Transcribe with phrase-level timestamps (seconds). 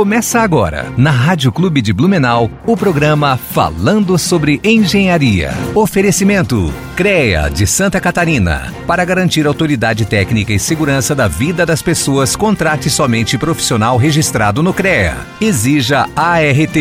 [0.00, 5.52] Começa agora, na Rádio Clube de Blumenau, o programa Falando sobre Engenharia.
[5.74, 8.72] Oferecimento: CREA de Santa Catarina.
[8.86, 14.72] Para garantir autoridade técnica e segurança da vida das pessoas, contrate somente profissional registrado no
[14.72, 15.16] CREA.
[15.38, 16.76] Exija ART.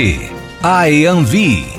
[0.61, 1.78] AEANVI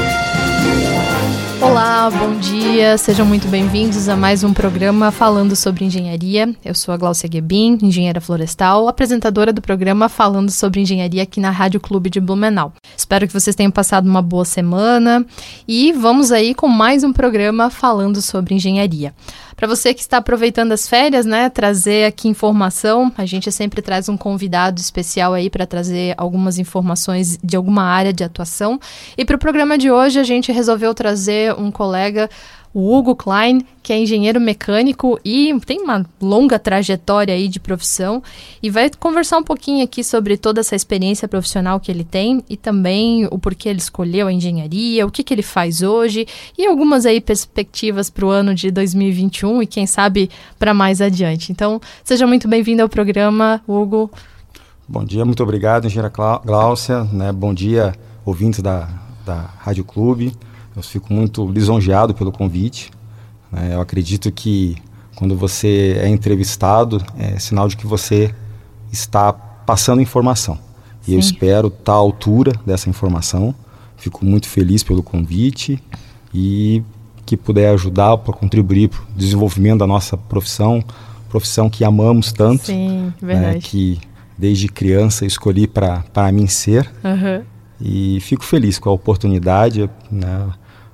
[2.19, 6.53] Bom dia, sejam muito bem-vindos a mais um programa falando sobre engenharia.
[6.63, 11.51] Eu sou a Glaucia Guebin, engenheira florestal, apresentadora do programa Falando sobre Engenharia aqui na
[11.51, 12.73] Rádio Clube de Blumenau.
[12.97, 15.25] Espero que vocês tenham passado uma boa semana
[15.67, 19.13] e vamos aí com mais um programa falando sobre engenharia.
[19.55, 24.09] Para você que está aproveitando as férias, né, trazer aqui informação, a gente sempre traz
[24.09, 28.79] um convidado especial aí para trazer algumas informações de alguma área de atuação.
[29.15, 32.00] E para o programa de hoje a gente resolveu trazer um colega
[32.73, 38.23] o Hugo Klein, que é engenheiro mecânico e tem uma longa trajetória aí de profissão
[38.63, 42.55] e vai conversar um pouquinho aqui sobre toda essa experiência profissional que ele tem e
[42.55, 46.25] também o porquê ele escolheu a engenharia, o que, que ele faz hoje
[46.57, 51.51] e algumas aí perspectivas para o ano de 2021 e quem sabe para mais adiante.
[51.51, 54.09] Então, seja muito bem-vindo ao programa, Hugo.
[54.87, 56.11] Bom dia, muito obrigado, engenheira
[56.43, 57.31] Gláucia, né?
[57.31, 57.93] Bom dia,
[58.25, 58.89] ouvintes da,
[59.25, 60.33] da Rádio Clube.
[60.75, 62.91] Eu fico muito lisonjeado pelo convite.
[63.51, 63.73] Né?
[63.73, 64.77] Eu acredito que
[65.15, 68.33] quando você é entrevistado, é sinal de que você
[68.91, 70.55] está passando informação.
[71.01, 71.11] Sim.
[71.11, 73.53] E eu espero estar à altura dessa informação.
[73.97, 75.81] Fico muito feliz pelo convite
[76.33, 76.83] e
[77.25, 80.83] que puder ajudar para contribuir para o desenvolvimento da nossa profissão,
[81.29, 83.55] profissão que amamos tanto, Sim, verdade.
[83.55, 83.99] Né, que
[84.37, 86.91] desde criança escolhi para mim ser.
[87.03, 87.43] Uhum.
[87.81, 89.89] E fico feliz com a oportunidade.
[90.11, 90.51] Né?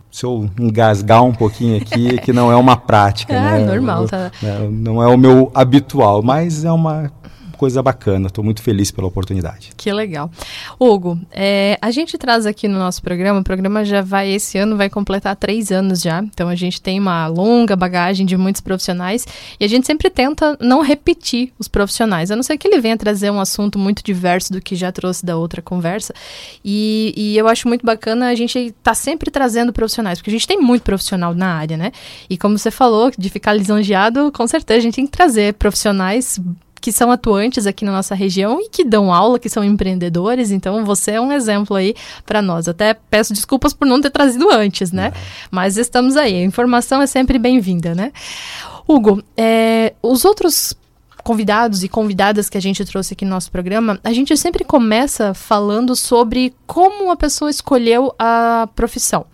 [0.09, 3.33] se eu engasgar um pouquinho aqui, que não é uma prática.
[3.33, 3.65] É, né?
[3.65, 4.31] normal, tá?
[4.41, 4.67] Né?
[4.71, 7.11] Não é o meu habitual, mas é uma
[7.57, 8.27] coisa bacana.
[8.27, 9.71] Estou muito feliz pela oportunidade.
[9.75, 10.31] Que legal.
[10.79, 14.77] Hugo, é, a gente traz aqui no nosso programa, o programa já vai, esse ano
[14.77, 19.25] vai completar três anos já, então a gente tem uma longa bagagem de muitos profissionais
[19.59, 22.95] e a gente sempre tenta não repetir os profissionais, a não ser que ele venha
[22.97, 26.13] trazer um assunto muito diverso do que já trouxe da outra conversa.
[26.63, 30.33] E, e eu acho muito bacana a gente estar tá sempre trazendo profissionais, porque a
[30.33, 31.91] gente tem muito profissional na área, né?
[32.29, 36.39] E como você falou, de ficar lisonjeado, com certeza a gente tem que trazer profissionais
[36.87, 40.51] que são atuantes aqui na nossa região e que dão aula, que são empreendedores.
[40.51, 41.93] Então, você é um exemplo aí
[42.25, 42.69] para nós.
[42.69, 45.11] Até peço desculpas por não ter trazido antes, né?
[45.51, 46.35] Mas estamos aí.
[46.35, 48.13] A informação é sempre bem-vinda, né?
[48.87, 50.77] Hugo, é, os outros
[51.27, 55.33] convidados e convidadas que a gente trouxe aqui no nosso programa, a gente sempre começa
[55.33, 59.25] falando sobre como a pessoa escolheu a profissão.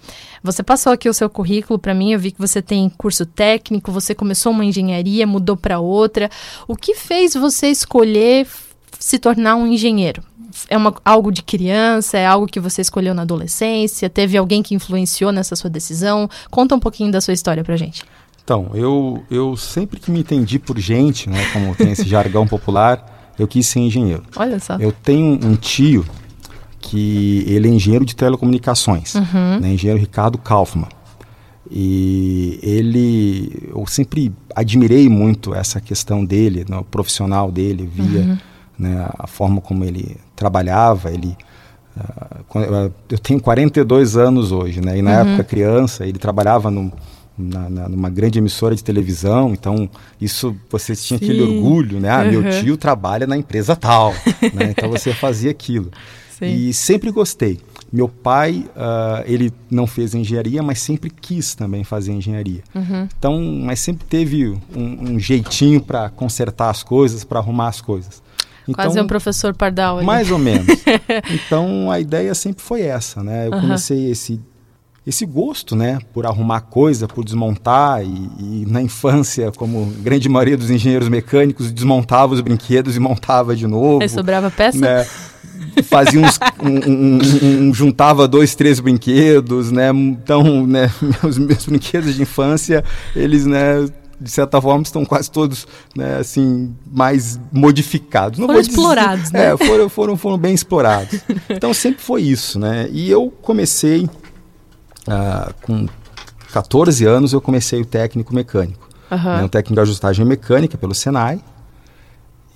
[0.41, 3.91] Você passou aqui o seu currículo para mim, eu vi que você tem curso técnico,
[3.91, 6.31] você começou uma engenharia, mudou para outra.
[6.67, 8.47] O que fez você escolher
[8.97, 10.23] se tornar um engenheiro?
[10.69, 12.17] É uma, algo de criança?
[12.17, 14.09] É algo que você escolheu na adolescência?
[14.09, 16.27] Teve alguém que influenciou nessa sua decisão?
[16.49, 18.03] Conta um pouquinho da sua história pra gente.
[18.43, 23.33] Então, eu, eu sempre que me entendi por gente, né, como tem esse jargão popular,
[23.39, 24.23] eu quis ser engenheiro.
[24.35, 24.75] Olha só.
[24.77, 26.05] Eu tenho um tio
[26.79, 29.59] que ele é engenheiro de telecomunicações, uhum.
[29.61, 30.89] né, engenheiro Ricardo Kaufmann.
[31.71, 38.37] E ele, eu sempre admirei muito essa questão dele, no profissional dele, via uhum.
[38.77, 41.09] né, a forma como ele trabalhava.
[41.09, 41.35] Ele,
[41.97, 45.29] uh, eu tenho 42 anos hoje, né, e na uhum.
[45.29, 46.91] época criança ele trabalhava no,
[47.37, 49.89] na, na, numa grande emissora de televisão, então
[50.21, 51.25] isso você tinha Sim.
[51.25, 52.09] aquele orgulho, né?
[52.09, 54.13] Ah, meu tio trabalha na empresa tal,
[54.53, 54.71] né?
[54.71, 55.91] Então você fazia aquilo.
[56.37, 56.45] Sim.
[56.45, 57.59] E sempre gostei.
[57.91, 62.63] Meu pai, uh, ele não fez engenharia, mas sempre quis também fazer engenharia.
[62.73, 63.07] Uhum.
[63.17, 68.23] Então, mas sempre teve um, um jeitinho para consertar as coisas, para arrumar as coisas.
[68.67, 69.97] Então, Quase um professor pardal.
[69.97, 70.05] Ali.
[70.05, 70.67] Mais ou menos.
[71.29, 73.47] então, a ideia sempre foi essa, né?
[73.47, 73.61] Eu uhum.
[73.61, 74.41] comecei esse
[75.05, 80.55] esse gosto, né, por arrumar coisa, por desmontar e, e, na infância, como grande maioria
[80.55, 84.01] dos engenheiros mecânicos, desmontava os brinquedos e montava de novo.
[84.01, 84.77] Aí sobrava peça?
[84.77, 85.05] Né?
[85.83, 89.89] fazia uns, um, um, um, juntava dois, três brinquedos, né?
[89.89, 92.83] Então, né, meus, meus brinquedos de infância,
[93.15, 93.85] eles, né,
[94.19, 98.39] de certa forma estão quase todos, né, assim, mais modificados.
[98.39, 99.53] Não foram explorados, dizer, né?
[99.53, 101.19] É, foram, foram, foram bem explorados.
[101.49, 102.87] Então sempre foi isso, né?
[102.91, 104.07] E eu comecei
[105.07, 105.87] uh, com
[106.51, 109.17] 14 anos eu comecei o técnico mecânico, uhum.
[109.17, 111.41] né, o técnico de ajustagem mecânica pelo Senai.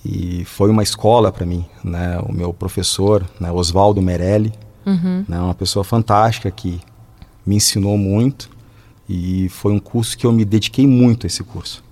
[0.04, 2.18] e foi uma escola para mim, né?
[2.20, 4.52] O meu professor, né, Oswaldo Merelli,
[4.86, 5.24] uhum.
[5.28, 6.80] né, uma pessoa fantástica que
[7.44, 8.48] me ensinou muito
[9.08, 11.82] e foi um curso que eu me dediquei muito a esse curso.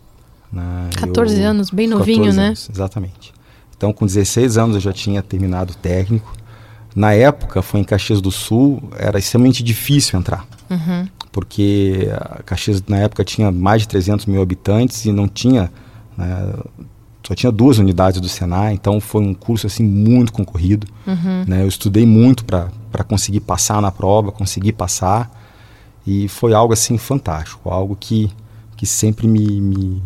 [0.52, 0.90] Né?
[1.00, 2.48] 14 eu, anos, bem novinho, né?
[2.48, 3.34] Anos, exatamente.
[3.76, 6.32] Então, com 16 anos eu já tinha terminado o técnico.
[6.96, 10.46] Na época, foi em Caxias do Sul, era extremamente difícil entrar.
[10.70, 11.06] Uhum.
[11.30, 12.08] Porque
[12.46, 15.70] Caxias, na época, tinha mais de 300 mil habitantes e não tinha
[16.16, 16.54] né,
[17.26, 20.86] só tinha duas unidades do Senai, então foi um curso assim muito concorrido.
[21.04, 21.44] Uhum.
[21.46, 21.62] Né?
[21.62, 25.28] Eu estudei muito para conseguir passar na prova, conseguir passar,
[26.06, 28.30] e foi algo assim fantástico, algo que,
[28.76, 30.02] que sempre me, me,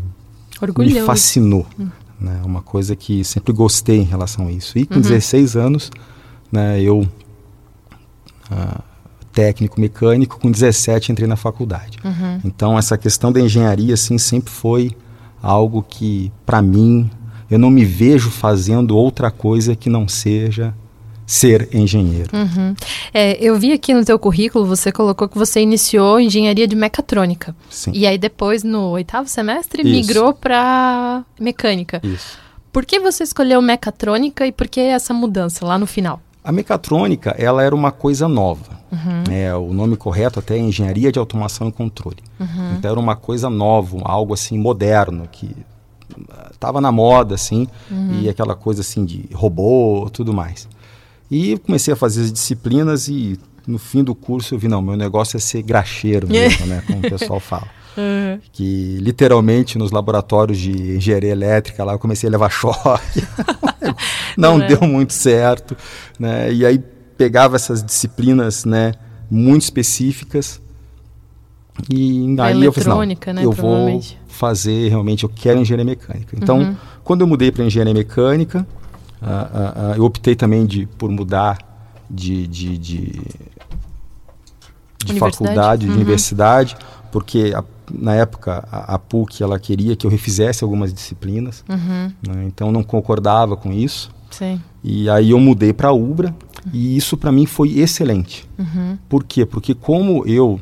[0.78, 1.66] me fascinou.
[1.78, 1.90] Uhum.
[2.18, 2.40] Né?
[2.42, 4.78] Uma coisa que sempre gostei em relação a isso.
[4.78, 5.02] E com uhum.
[5.02, 5.90] 16 anos,
[6.50, 7.00] né, eu,
[8.50, 8.82] uh,
[9.32, 11.98] técnico mecânico, com 17 entrei na faculdade.
[12.04, 12.40] Uhum.
[12.44, 14.96] Então essa questão da engenharia assim sempre foi
[15.42, 17.10] algo que, para mim,
[17.50, 20.74] eu não me vejo fazendo outra coisa que não seja
[21.26, 22.28] ser engenheiro.
[22.32, 22.74] Uhum.
[23.14, 27.54] É, eu vi aqui no teu currículo, você colocou que você iniciou engenharia de mecatrônica.
[27.70, 27.92] Sim.
[27.94, 29.90] E aí depois, no oitavo semestre, Isso.
[29.90, 32.00] migrou para mecânica.
[32.02, 32.36] Isso.
[32.72, 36.20] Por que você escolheu mecatrônica e por que essa mudança lá no final?
[36.50, 38.80] A mecatrônica, ela era uma coisa nova.
[38.90, 39.32] Uhum.
[39.32, 42.16] É, o nome correto até é Engenharia de Automação e Controle.
[42.40, 42.74] Uhum.
[42.76, 45.54] Então era uma coisa nova, algo assim moderno, que
[46.52, 48.20] estava na moda, assim, uhum.
[48.20, 50.68] e aquela coisa assim de robô, tudo mais.
[51.30, 54.96] E comecei a fazer as disciplinas e no fim do curso eu vi, não, meu
[54.96, 57.68] negócio é ser graxeiro mesmo, né, como o pessoal fala.
[58.00, 58.40] Uhum.
[58.52, 63.22] Que literalmente nos laboratórios de engenharia elétrica lá eu comecei a levar choque.
[64.36, 64.68] não é.
[64.68, 65.76] deu muito certo,
[66.18, 66.52] né?
[66.52, 66.78] E aí
[67.18, 68.94] pegava essas disciplinas, né,
[69.30, 70.60] muito específicas
[71.88, 76.36] e a aí eu falei, não, né, eu vou fazer realmente, eu quero engenharia mecânica.
[76.36, 76.76] Então, uhum.
[77.04, 78.66] quando eu mudei para engenharia mecânica,
[79.22, 81.58] uh, uh, uh, eu optei também de, por mudar
[82.10, 83.20] de, de, de,
[85.04, 85.96] de faculdade, de uhum.
[85.96, 86.76] universidade,
[87.12, 87.62] porque a,
[87.92, 92.12] na época a, a, PUC ela queria que eu refizesse algumas disciplinas, uhum.
[92.26, 94.10] né, então não concordava com isso.
[94.30, 94.60] Sim.
[94.82, 96.34] E aí eu mudei para a Ubra
[96.72, 98.48] e isso para mim foi excelente.
[98.58, 98.96] Uhum.
[99.08, 99.44] Por quê?
[99.44, 100.60] Porque como eu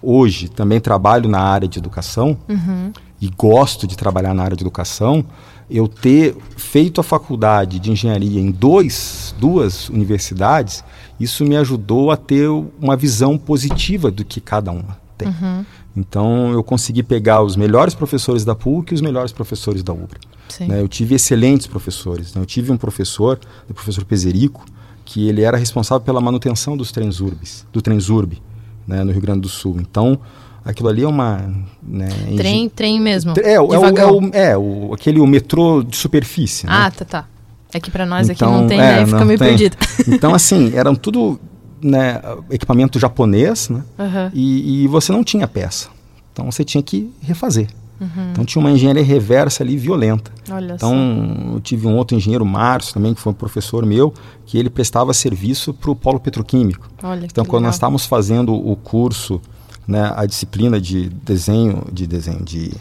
[0.00, 2.92] hoje também trabalho na área de educação uhum.
[3.20, 5.24] e gosto de trabalhar na área de educação,
[5.68, 10.84] eu ter feito a faculdade de engenharia em dois, duas universidades,
[11.18, 15.28] isso me ajudou a ter uma visão positiva do que cada uma tem.
[15.28, 15.64] Uhum.
[15.96, 20.18] Então eu consegui pegar os melhores professores da PUC e os melhores professores da UBRA.
[20.60, 20.80] Né?
[20.80, 22.34] Eu tive excelentes professores.
[22.34, 22.40] Né?
[22.40, 23.38] Eu tive um professor,
[23.68, 24.64] o professor Pezerico,
[25.04, 28.40] que ele era responsável pela manutenção dos trens urbis, do Transurb
[28.86, 29.76] né, no Rio Grande do Sul.
[29.78, 30.18] Então,
[30.64, 31.52] aquilo ali é uma...
[31.82, 35.96] Né, trem, trem mesmo, é, é, o, é, o, é o, aquele o metrô de
[35.96, 36.66] superfície.
[36.66, 36.72] Né?
[36.74, 37.26] Ah, tá, tá.
[37.72, 39.06] É que para nós então, aqui não tem, é, né?
[39.06, 39.48] Fica meio tem.
[39.48, 39.76] perdido.
[40.06, 41.40] Então, assim, eram tudo
[41.84, 42.18] né,
[42.50, 43.84] equipamento japonês, né?
[43.98, 44.30] Uhum.
[44.32, 45.88] E, e, você não tinha peça.
[46.32, 47.68] Então, você tinha que refazer.
[48.00, 48.30] Uhum.
[48.32, 50.32] Então, tinha uma engenharia reversa ali violenta.
[50.50, 51.54] Olha então, só.
[51.54, 54.14] eu tive um outro engenheiro, Márcio, também, que foi um professor meu,
[54.46, 56.88] que ele prestava serviço para o polo petroquímico.
[57.02, 57.68] Olha, então, quando legal.
[57.68, 59.40] nós estávamos fazendo o curso,
[59.86, 62.72] né, a disciplina de desenho, de desenho de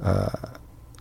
[0.00, 0.53] uh,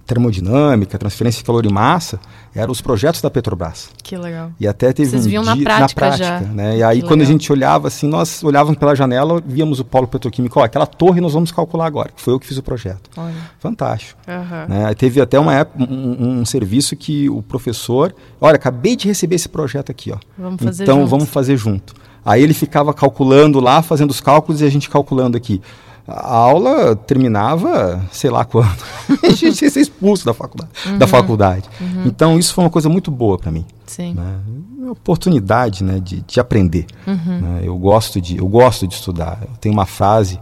[0.05, 2.19] termodinâmica, transferência de calor e massa,
[2.53, 3.89] eram os projetos da Petrobras.
[4.03, 4.51] Que legal.
[4.59, 6.77] E até teve Vocês um viam dia, na prática, na prática né?
[6.77, 7.29] E aí que quando legal.
[7.29, 11.21] a gente olhava assim, nós olhávamos pela janela, víamos o polo petroquímico, ó, aquela torre
[11.21, 12.11] nós vamos calcular agora.
[12.15, 13.09] Foi eu que fiz o projeto.
[13.15, 13.33] Olha.
[13.59, 14.19] Fantástico.
[14.27, 14.75] Uhum.
[14.75, 14.93] Né?
[14.93, 19.49] Teve até uma época, um, um, serviço que o professor, olha, acabei de receber esse
[19.49, 20.17] projeto aqui, ó.
[20.37, 21.09] Vamos fazer então junto.
[21.09, 21.93] vamos fazer junto.
[22.25, 25.61] Aí ele ficava calculando lá, fazendo os cálculos e a gente calculando aqui
[26.07, 28.83] a aula terminava, sei lá quando.
[29.23, 30.71] a gente ia ser expulso da faculdade.
[30.85, 30.97] Uhum.
[30.97, 31.69] Da faculdade.
[31.79, 32.03] Uhum.
[32.05, 33.65] Então, isso foi uma coisa muito boa para mim.
[33.85, 34.13] Sim.
[34.13, 34.39] Né?
[34.77, 36.85] Uma oportunidade né, de, de aprender.
[37.07, 37.39] Uhum.
[37.41, 37.61] Né?
[37.63, 39.39] Eu, gosto de, eu gosto de estudar.
[39.41, 40.39] Eu tenho uma frase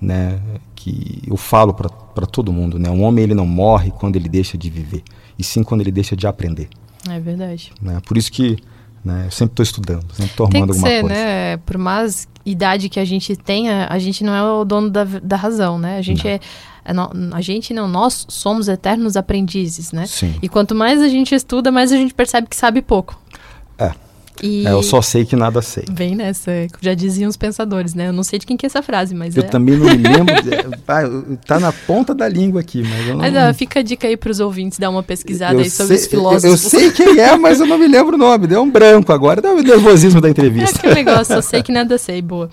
[0.00, 0.38] né,
[0.76, 2.78] que eu falo para todo mundo.
[2.78, 2.88] Né?
[2.88, 5.02] Um homem ele não morre quando ele deixa de viver,
[5.38, 6.68] e sim quando ele deixa de aprender.
[7.08, 7.72] É verdade.
[7.82, 8.00] Né?
[8.06, 8.58] Por isso que
[9.04, 9.24] né?
[9.26, 11.14] Eu sempre estou estudando, sempre estou arrumando alguma ser, coisa.
[11.14, 11.56] Né?
[11.58, 15.36] Por mais idade que a gente tenha, a gente não é o dono da, da
[15.36, 15.98] razão, né?
[15.98, 16.30] A gente não.
[16.30, 16.40] é,
[16.84, 16.92] é
[17.32, 20.06] a gente não, nós somos eternos aprendizes, né?
[20.06, 20.34] Sim.
[20.42, 23.18] E quanto mais a gente estuda, mais a gente percebe que sabe pouco.
[23.78, 23.92] É.
[24.42, 24.66] E...
[24.66, 25.84] É, eu só sei que nada sei.
[25.90, 28.08] Bem nessa, já diziam os pensadores, né?
[28.08, 29.46] Eu não sei de quem que é essa frase, mas Eu é...
[29.46, 33.18] também não me lembro, é, tá na ponta da língua aqui, mas eu não...
[33.18, 35.96] Mas ó, fica a dica aí para os ouvintes, dar uma pesquisada eu aí sobre
[35.96, 36.44] sei, os filósofos.
[36.44, 39.12] Eu, eu, sei quem é, mas eu não me lembro o nome, deu um branco
[39.12, 40.80] agora, deu o nervosismo da entrevista.
[40.80, 42.48] É que negócio, eu sei que nada sei, boa.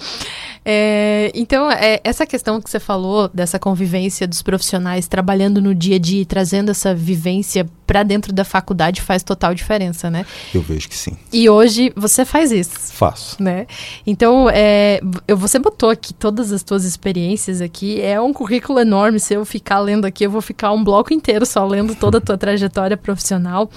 [0.69, 5.95] É, então, é, essa questão que você falou dessa convivência dos profissionais trabalhando no dia
[5.95, 10.25] a dia, trazendo essa vivência para dentro da faculdade faz total diferença, né?
[10.53, 11.15] Eu vejo que sim.
[11.31, 12.73] E hoje você faz isso.
[12.91, 13.41] Faço.
[13.41, 13.65] Né?
[14.05, 18.01] Então, é, você botou aqui todas as suas experiências aqui.
[18.01, 19.21] É um currículo enorme.
[19.21, 22.21] Se eu ficar lendo aqui, eu vou ficar um bloco inteiro só lendo toda a
[22.21, 23.69] tua trajetória profissional.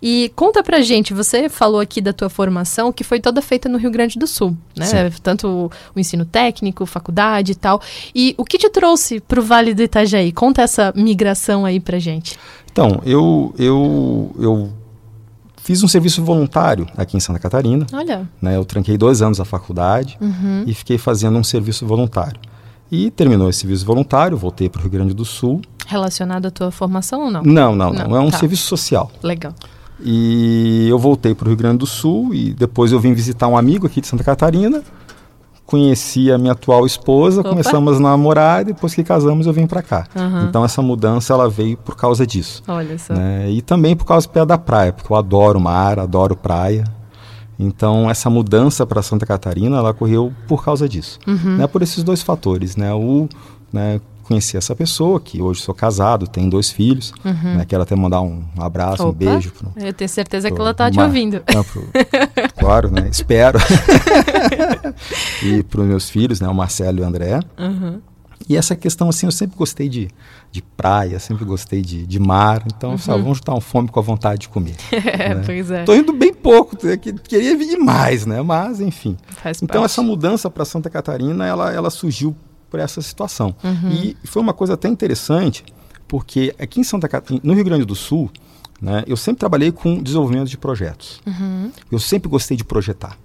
[0.00, 3.76] E conta pra gente, você falou aqui da tua formação, que foi toda feita no
[3.76, 4.86] Rio Grande do Sul, né?
[4.86, 4.96] Sim.
[5.22, 7.80] Tanto o, o ensino técnico, faculdade e tal.
[8.14, 10.32] E o que te trouxe para o Vale do Itajaí?
[10.32, 12.38] Conta essa migração aí pra gente.
[12.70, 14.72] Então, eu, eu, eu
[15.56, 17.86] fiz um serviço voluntário aqui em Santa Catarina.
[17.92, 18.28] Olha.
[18.40, 20.64] Né, eu tranquei dois anos a faculdade uhum.
[20.66, 22.40] e fiquei fazendo um serviço voluntário.
[22.90, 25.60] E terminou esse serviço voluntário, voltei para o Rio Grande do Sul.
[25.86, 27.42] Relacionado à tua formação ou não?
[27.42, 28.08] Não, não, não.
[28.08, 28.16] não.
[28.16, 28.38] É um tá.
[28.38, 29.10] serviço social.
[29.22, 29.54] Legal.
[30.02, 33.56] E eu voltei para o Rio Grande do Sul e depois eu vim visitar um
[33.56, 34.82] amigo aqui de Santa Catarina
[35.70, 37.50] conheci a minha atual esposa, Opa.
[37.50, 40.04] começamos a namorar e depois que casamos eu vim para cá.
[40.16, 40.48] Uhum.
[40.48, 42.60] Então essa mudança ela veio por causa disso.
[42.66, 43.14] Olha só.
[43.14, 43.48] Né?
[43.50, 46.82] E também por causa do pé da praia, porque eu adoro mar, adoro praia.
[47.56, 51.58] Então essa mudança para Santa Catarina ela ocorreu por causa disso, uhum.
[51.58, 51.66] né?
[51.68, 52.92] Por esses dois fatores, né?
[52.92, 53.28] O
[53.72, 54.00] né,
[54.30, 57.56] conheci essa pessoa, que hoje sou casado, tenho dois filhos, uhum.
[57.56, 59.50] né, quero até mandar um abraço, Opa, um beijo.
[59.50, 61.42] Pro, eu tenho certeza pro, que ela está te ouvindo.
[61.52, 61.88] Não, pro,
[62.56, 63.58] claro, né, espero.
[65.42, 67.40] e para os meus filhos, né, o Marcelo e o André.
[67.58, 68.00] Uhum.
[68.48, 70.08] E essa questão, assim, eu sempre gostei de,
[70.50, 72.62] de praia, sempre gostei de, de mar.
[72.66, 72.98] Então, uhum.
[72.98, 74.76] sabe, vamos juntar um fome com a vontade de comer.
[74.92, 75.42] É, né?
[75.44, 75.84] pois é.
[75.84, 78.40] Tô indo bem pouco, queria vir mais, né?
[78.42, 79.16] Mas, enfim.
[79.26, 79.92] Faz então, parte.
[79.92, 82.34] essa mudança para Santa Catarina, ela, ela surgiu
[82.70, 83.54] por essa situação.
[83.62, 83.90] Uhum.
[83.90, 85.64] E foi uma coisa até interessante,
[86.06, 88.30] porque aqui em Santa Catarina, no Rio Grande do Sul,
[88.80, 91.20] né, eu sempre trabalhei com desenvolvimento de projetos.
[91.26, 91.70] Uhum.
[91.90, 93.18] Eu sempre gostei de projetar.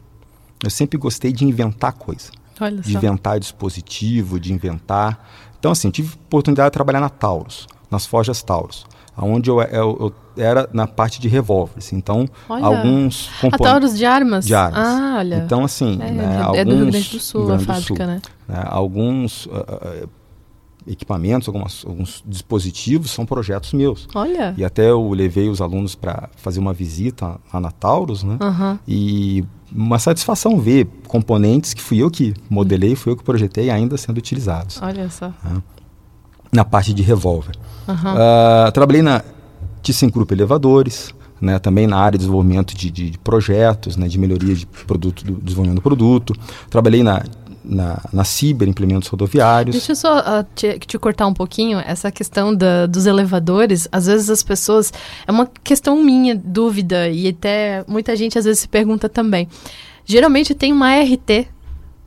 [0.63, 2.31] Eu sempre gostei de inventar coisa.
[2.59, 2.97] Olha de só.
[2.97, 5.29] inventar dispositivo, de inventar.
[5.59, 8.85] Então, assim, tive oportunidade de trabalhar na Taurus, nas Forjas Taurus
[9.17, 11.93] onde eu, eu, eu, era na parte de revólveres.
[11.93, 12.65] Então, olha.
[12.65, 13.97] alguns componentes...
[13.97, 14.45] De armas?
[14.45, 14.87] De armas.
[14.87, 15.35] Ah, olha.
[15.45, 15.93] Então, assim...
[16.01, 18.21] É, né, é alguns, do Rio Grande do Sul a fábrica, Sul, né?
[18.47, 18.63] né?
[18.67, 19.45] Alguns...
[19.45, 20.09] Uh,
[20.87, 24.07] equipamentos, algumas, alguns dispositivos são projetos meus.
[24.13, 24.53] Olha.
[24.57, 28.37] E até eu levei os alunos para fazer uma visita lá na Taurus, né?
[28.41, 28.79] Uhum.
[28.87, 33.97] E uma satisfação ver componentes que fui eu que modelei, fui eu que projetei ainda
[33.97, 34.79] sendo utilizados.
[34.81, 35.27] Olha só.
[35.43, 35.61] Né?
[36.51, 37.55] Na parte de revólver.
[37.87, 37.95] Uhum.
[37.95, 39.21] Uh, trabalhei na
[39.81, 44.55] ThyssenKrupp Elevadores, né, também na área de desenvolvimento de, de, de projetos, né, de melhoria
[44.55, 46.33] de produto, do desenvolvimento do produto.
[46.69, 47.23] Trabalhei na,
[47.63, 49.75] na, na Ciber, implementos rodoviários.
[49.75, 54.07] Deixa eu só uh, te, te, cortar um pouquinho, essa questão da, dos elevadores, às
[54.07, 54.93] vezes as pessoas,
[55.27, 59.47] é uma questão minha, dúvida, e até muita gente às vezes se pergunta também.
[60.05, 61.47] Geralmente tem uma RT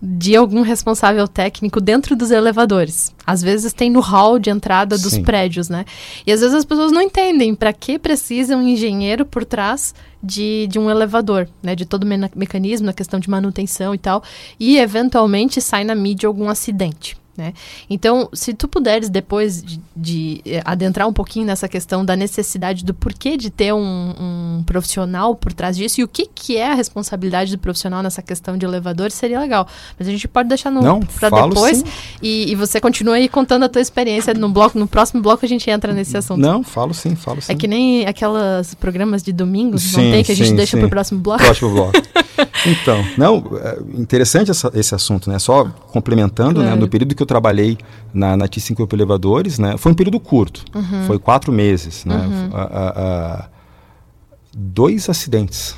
[0.00, 3.12] de algum responsável técnico dentro dos elevadores.
[3.26, 5.23] Às vezes tem no hall de entrada dos Sim.
[5.23, 5.85] prédios, né?
[6.26, 10.67] E às vezes as pessoas não entendem para que precisa um engenheiro por trás de,
[10.69, 11.75] de um elevador, né?
[11.75, 14.23] De todo o me mecanismo, na questão de manutenção e tal.
[14.59, 17.17] E eventualmente sai na mídia algum acidente.
[17.38, 17.54] Né?
[17.88, 22.85] Então, se tu puderes depois de, de, eh, adentrar um pouquinho nessa questão da necessidade
[22.85, 26.73] do porquê de ter um, um, profissional por trás disso e o que, que é
[26.73, 29.68] a responsabilidade do profissional nessa questão de elevador, seria legal.
[29.97, 30.73] Mas a gente pode deixar
[31.21, 31.85] para depois
[32.21, 34.76] e, e, você continua aí contando a tua experiência no bloco.
[34.76, 36.40] No próximo bloco a gente entra nesse assunto.
[36.40, 37.52] Não, falo sim, falo sim.
[37.52, 40.76] É que nem aquelas programas de domingo, sim, não tem que a gente sim, deixa
[40.76, 41.45] para o próximo bloco.
[41.45, 41.92] Próximo bloco.
[42.66, 45.38] então, não, é interessante essa, esse assunto, né?
[45.38, 46.71] Só complementando, claro.
[46.71, 46.76] né?
[46.76, 47.78] No período que eu trabalhei
[48.12, 49.76] na, na T5 Elevadores, né?
[49.76, 51.06] Foi um período curto, uhum.
[51.06, 52.16] foi quatro meses, né?
[52.16, 52.56] Uhum.
[52.56, 53.49] A, a, a,
[54.52, 55.76] dois acidentes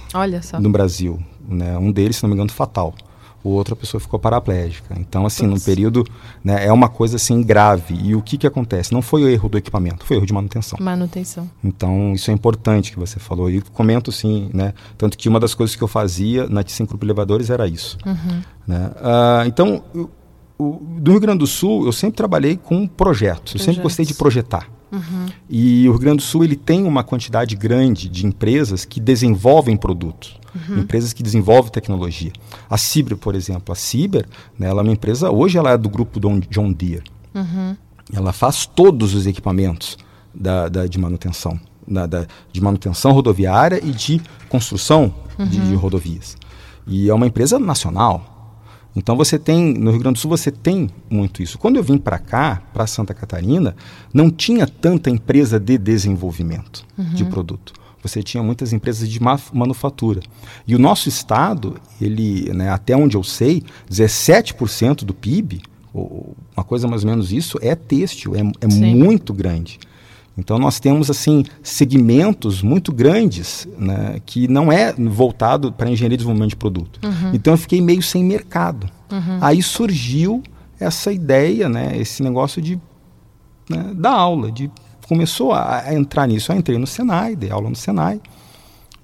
[0.59, 1.77] no Brasil, né?
[1.77, 2.95] Um deles, se não me engano, fatal
[3.43, 4.95] o outra pessoa ficou paraplégica.
[4.99, 5.59] Então, assim, Nossa.
[5.59, 6.07] num período,
[6.45, 7.95] né, é uma coisa assim grave.
[7.95, 8.93] E o que que acontece?
[8.93, 10.79] Não foi o erro do equipamento, foi o erro de manutenção.
[10.81, 11.51] Manutenção.
[11.65, 13.51] Então, isso é importante que você falou.
[13.51, 17.05] E comento, sim, né, tanto que uma das coisas que eu fazia na Tissin Grupo
[17.05, 17.97] Elevadores era isso.
[18.05, 18.43] Uhum.
[18.67, 18.91] Né?
[18.97, 19.83] Uh, então,
[20.61, 23.55] o, do Rio Grande do Sul, eu sempre trabalhei com projetos.
[23.55, 24.69] Eu sempre gostei de projetar.
[24.93, 25.27] Uhum.
[25.49, 29.77] E o Rio Grande do Sul ele tem uma quantidade grande de empresas que desenvolvem
[29.77, 30.81] produtos, uhum.
[30.81, 32.33] empresas que desenvolvem tecnologia.
[32.69, 34.27] A Ciber, por exemplo, a Ciber,
[34.59, 37.05] né, ela é uma empresa, hoje ela é do grupo John Deere.
[37.35, 37.77] Uhum.
[38.13, 39.97] Ela faz todos os equipamentos
[40.35, 45.79] da, da de manutenção, da, da, de manutenção rodoviária e de construção de, de uhum.
[45.79, 46.37] rodovias.
[46.87, 48.40] E é uma empresa nacional,
[48.95, 51.59] então você tem, no Rio Grande do Sul você tem muito isso.
[51.59, 53.77] Quando eu vim para cá, para Santa Catarina,
[54.13, 57.15] não tinha tanta empresa de desenvolvimento uhum.
[57.15, 57.73] de produto.
[58.03, 59.21] você tinha muitas empresas de
[59.53, 60.21] manufatura.
[60.67, 65.61] E o nosso estado, ele, né, até onde eu sei, 17% do PIB,
[65.93, 69.79] ou uma coisa mais ou menos isso, é têxtil, é, é muito grande.
[70.37, 76.23] Então nós temos assim segmentos muito grandes né, que não é voltado para engenharia de
[76.23, 77.01] desenvolvimento de produto.
[77.05, 77.33] Uhum.
[77.35, 78.89] Então eu fiquei meio sem mercado.
[79.11, 79.39] Uhum.
[79.41, 80.43] Aí surgiu
[80.79, 82.81] essa ideia, né, esse negócio de
[83.69, 84.71] né, da aula, de
[85.07, 86.53] começou a, a, entrar nisso.
[86.53, 88.21] Eu entrei no Senai, dei aula no Senai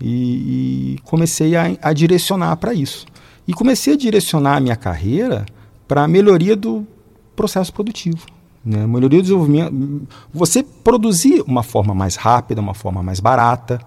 [0.00, 3.06] e, e comecei a, a direcionar para isso.
[3.46, 5.44] E comecei a direcionar a minha carreira
[5.86, 6.86] para a melhoria do
[7.34, 8.26] processo produtivo.
[8.66, 8.84] Né?
[8.84, 10.08] Melhoria do desenvolvimento.
[10.34, 13.80] Você produzir uma forma mais rápida, uma forma mais barata.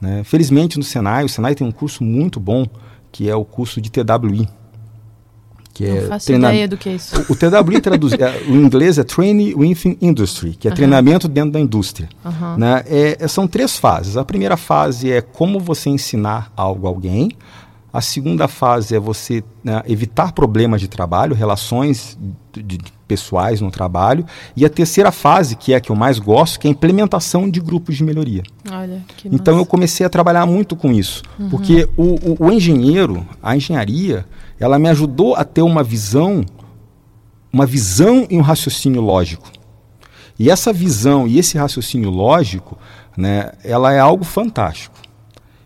[0.00, 0.24] Né?
[0.24, 2.66] Felizmente no Senai, o Senai tem um curso muito bom,
[3.12, 4.48] que é o curso de TWI,
[5.74, 6.48] que Não é faço treina...
[6.48, 7.14] ideia do que é isso.
[7.28, 11.52] O, o TWI traduz, é, o inglês é Training Within Industry, que é treinamento dentro
[11.52, 12.08] da indústria.
[12.56, 12.82] Né?
[12.86, 14.16] É, é, são três fases.
[14.16, 17.30] A primeira fase é como você ensinar algo a alguém.
[17.92, 22.18] A segunda fase é você né, evitar problemas de trabalho, relações
[22.50, 24.24] de, de pessoais no trabalho.
[24.56, 27.50] E a terceira fase, que é a que eu mais gosto, que é a implementação
[27.50, 28.42] de grupos de melhoria.
[28.70, 31.22] Olha, então eu comecei a trabalhar muito com isso.
[31.38, 31.50] Uhum.
[31.50, 34.24] Porque o, o, o engenheiro, a engenharia,
[34.58, 36.42] ela me ajudou a ter uma visão,
[37.52, 39.50] uma visão e um raciocínio lógico.
[40.38, 42.78] E essa visão e esse raciocínio lógico,
[43.16, 45.01] né, ela é algo fantástico.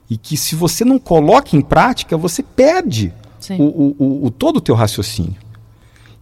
[0.08, 3.12] E que se você não coloca em prática, você perde
[3.58, 5.36] o, o, o, o, todo o teu raciocínio.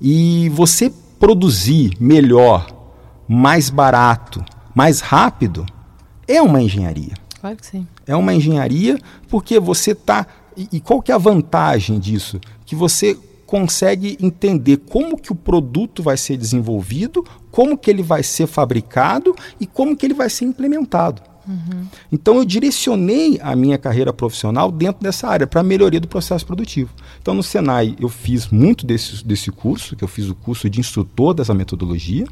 [0.01, 2.67] E você produzir melhor,
[3.29, 5.65] mais barato, mais rápido,
[6.27, 7.15] é uma engenharia.
[7.41, 7.87] Claro que sim.
[8.07, 8.99] É uma engenharia
[9.29, 10.27] porque você está...
[10.57, 12.41] E, e qual que é a vantagem disso?
[12.65, 18.23] Que você consegue entender como que o produto vai ser desenvolvido, como que ele vai
[18.23, 21.23] ser fabricado e como que ele vai ser implementado.
[21.47, 21.87] Uhum.
[22.11, 26.91] Então eu direcionei a minha carreira profissional dentro dessa área para melhoria do processo produtivo.
[27.21, 30.81] Então no Senai eu fiz muito desse, desse curso, que eu fiz o curso de
[30.81, 32.27] instrutor dessa metodologia.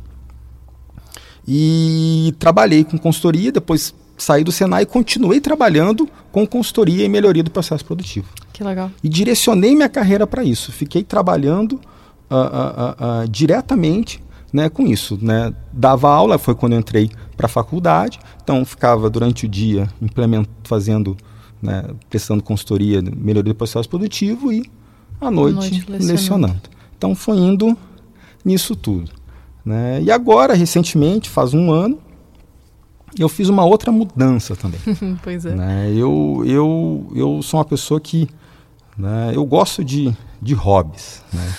[1.47, 7.43] E trabalhei com consultoria, depois saí do Senai e continuei trabalhando com consultoria e melhoria
[7.43, 8.29] do processo produtivo.
[8.53, 8.91] Que legal.
[9.03, 10.71] E direcionei minha carreira para isso.
[10.71, 15.19] Fiquei trabalhando uh, uh, uh, diretamente né, com isso.
[15.21, 15.53] Né?
[15.73, 19.89] Dava aula, foi quando entrei para a faculdade, então ficava durante o dia
[20.65, 21.17] fazendo,
[21.61, 24.71] né, prestando consultoria, melhoria do processo produtivo e
[25.21, 26.13] à noite, noite lecionando.
[26.13, 26.61] lecionando.
[26.97, 27.77] Então foi indo
[28.45, 29.11] nisso tudo.
[29.65, 30.03] Né?
[30.03, 31.99] E agora, recentemente, faz um ano,
[33.19, 34.81] eu fiz uma outra mudança também.
[35.23, 35.55] pois é.
[35.55, 35.93] Né?
[35.95, 38.29] Eu, eu, eu sou uma pessoa que
[38.97, 41.23] né, eu gosto de, de hobbies.
[41.33, 41.55] Né?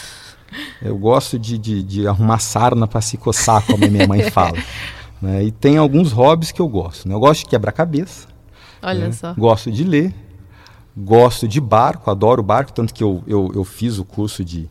[0.82, 4.58] Eu gosto de, de, de arrumar sarna para se coçar, como a minha mãe fala.
[5.22, 5.44] né?
[5.44, 7.08] E tem alguns hobbies que eu gosto.
[7.08, 7.16] Né?
[7.16, 8.28] Eu gosto de quebra-cabeça.
[8.82, 9.12] Olha né?
[9.12, 9.34] só.
[9.34, 10.14] Gosto de ler.
[10.96, 14.70] Gosto de barco, adoro barco, tanto que eu, eu, eu fiz o curso de.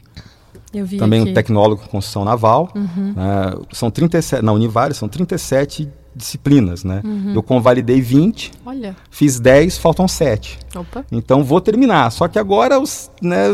[0.97, 1.31] também aqui.
[1.31, 2.71] um tecnólogo em construção naval.
[2.77, 3.13] Uhum.
[3.17, 3.55] Né?
[3.73, 7.01] São 37, na Univale são 37 disciplinas, né?
[7.05, 7.35] Uhum.
[7.35, 8.95] Eu convalidei 20, Olha.
[9.11, 10.59] fiz 10, faltam 7.
[10.77, 11.05] Opa.
[11.11, 12.11] Então vou terminar.
[12.13, 13.47] Só que agora os, né,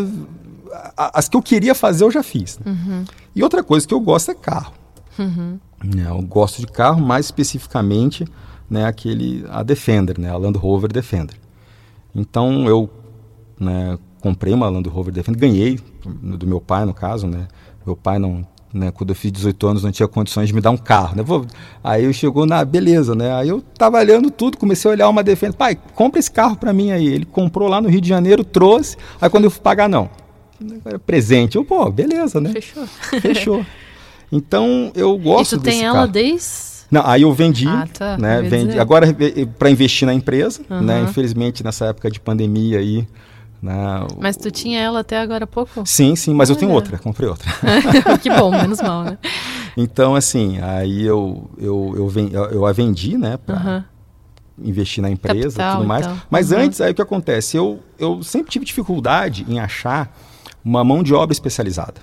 [0.96, 2.58] as que eu queria fazer eu já fiz.
[2.58, 2.72] Né?
[2.72, 3.04] Uhum.
[3.34, 4.72] E outra coisa que eu gosto é carro.
[5.18, 5.58] Uhum.
[5.82, 8.24] Né, eu gosto de carro, mais especificamente
[8.68, 11.36] né, aquele, a Defender, né, a Land Rover Defender.
[12.14, 12.90] Então eu
[13.58, 17.48] né, comprei uma Land Rover Defender, ganhei do meu pai no caso, né?
[17.86, 20.70] Meu pai não, né, quando eu fiz 18 anos não tinha condições de me dar
[20.70, 21.22] um carro, né?
[21.22, 21.46] Vou,
[21.82, 23.32] aí eu chegou na beleza, né?
[23.32, 26.72] Aí eu tava olhando tudo, comecei a olhar uma Defender, pai, compra esse carro para
[26.72, 27.06] mim aí.
[27.06, 28.96] Ele comprou lá no Rio de Janeiro, trouxe.
[29.20, 30.10] Aí quando eu fui pagar não,
[30.60, 31.56] agora presente.
[31.56, 32.50] Eu, pô, beleza, né?
[32.52, 32.86] Fechou.
[33.20, 33.66] Fechou.
[34.30, 36.68] Então, eu gosto E tu tem ela desde...
[36.90, 38.16] Não, aí eu vendi, ah, tá.
[38.16, 38.40] né?
[38.40, 39.14] Vendi, agora
[39.58, 40.80] para investir na empresa, uhum.
[40.80, 41.02] né?
[41.02, 43.06] Infelizmente nessa época de pandemia aí,
[43.62, 44.06] né?
[44.18, 45.82] Mas tu tinha ela até agora há pouco?
[45.84, 47.50] Sim, sim, mas eu tenho outra, comprei outra.
[48.22, 49.18] que bom, menos mal, né?
[49.76, 53.36] Então assim, aí eu eu eu, eu, eu a vendi, né?
[53.36, 53.84] Pra, uhum
[54.60, 56.04] investir na empresa e tudo mais.
[56.04, 56.20] Então.
[56.28, 56.58] Mas uhum.
[56.58, 57.56] antes, aí o que acontece?
[57.56, 60.12] Eu, eu sempre tive dificuldade em achar
[60.68, 62.00] uma mão de obra especializada.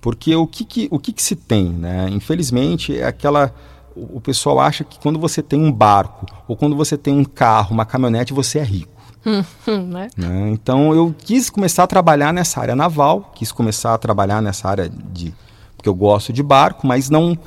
[0.00, 1.68] Porque o que, que o que, que, se tem?
[1.70, 2.08] Né?
[2.10, 3.54] Infelizmente, é aquela.
[3.94, 7.74] O, pessoal acha que quando você tem um barco, ou quando você tem um carro,
[7.74, 8.92] uma caminhonete, você é rico.
[9.24, 10.08] né?
[10.16, 10.50] Né?
[10.50, 14.88] Então eu quis começar a trabalhar nessa área naval, quis começar a trabalhar nessa área
[14.88, 15.32] de.
[15.76, 17.38] porque eu gosto de barco, mas não.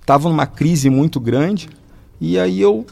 [0.00, 1.68] Estava numa crise muito grande.
[2.20, 2.86] E aí eu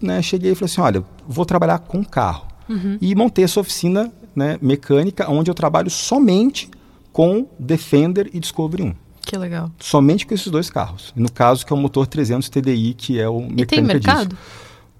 [0.00, 2.46] né, cheguei e falei assim: olha, vou trabalhar com carro.
[2.68, 2.98] Uhum.
[3.00, 6.70] E montei essa oficina né, mecânica, onde eu trabalho somente
[7.12, 8.94] com Defender e Discovery 1.
[9.20, 9.70] Que legal.
[9.78, 11.12] Somente com esses dois carros.
[11.14, 14.28] No caso, que é o motor 300 TDI, que é o mecânica E tem mercado?
[14.30, 14.40] Disso.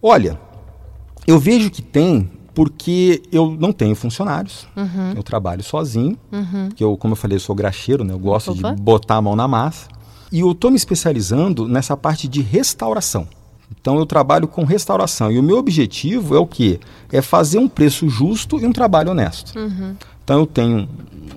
[0.03, 0.39] Olha,
[1.27, 4.67] Eu vejo que tem porque eu não tenho funcionários.
[4.77, 5.13] Uhum.
[5.17, 6.69] Eu trabalho sozinho, uhum.
[6.69, 8.13] porque eu, como eu falei, eu sou graxeiro, né?
[8.13, 8.75] Eu gosto Opa.
[8.75, 9.89] de botar a mão na massa.
[10.31, 13.27] E eu estou me especializando nessa parte de restauração.
[13.81, 15.33] Então eu trabalho com restauração.
[15.33, 16.79] E o meu objetivo é o quê?
[17.11, 19.59] É fazer um preço justo e um trabalho honesto.
[19.59, 19.95] Uhum.
[20.23, 20.89] Então eu tenho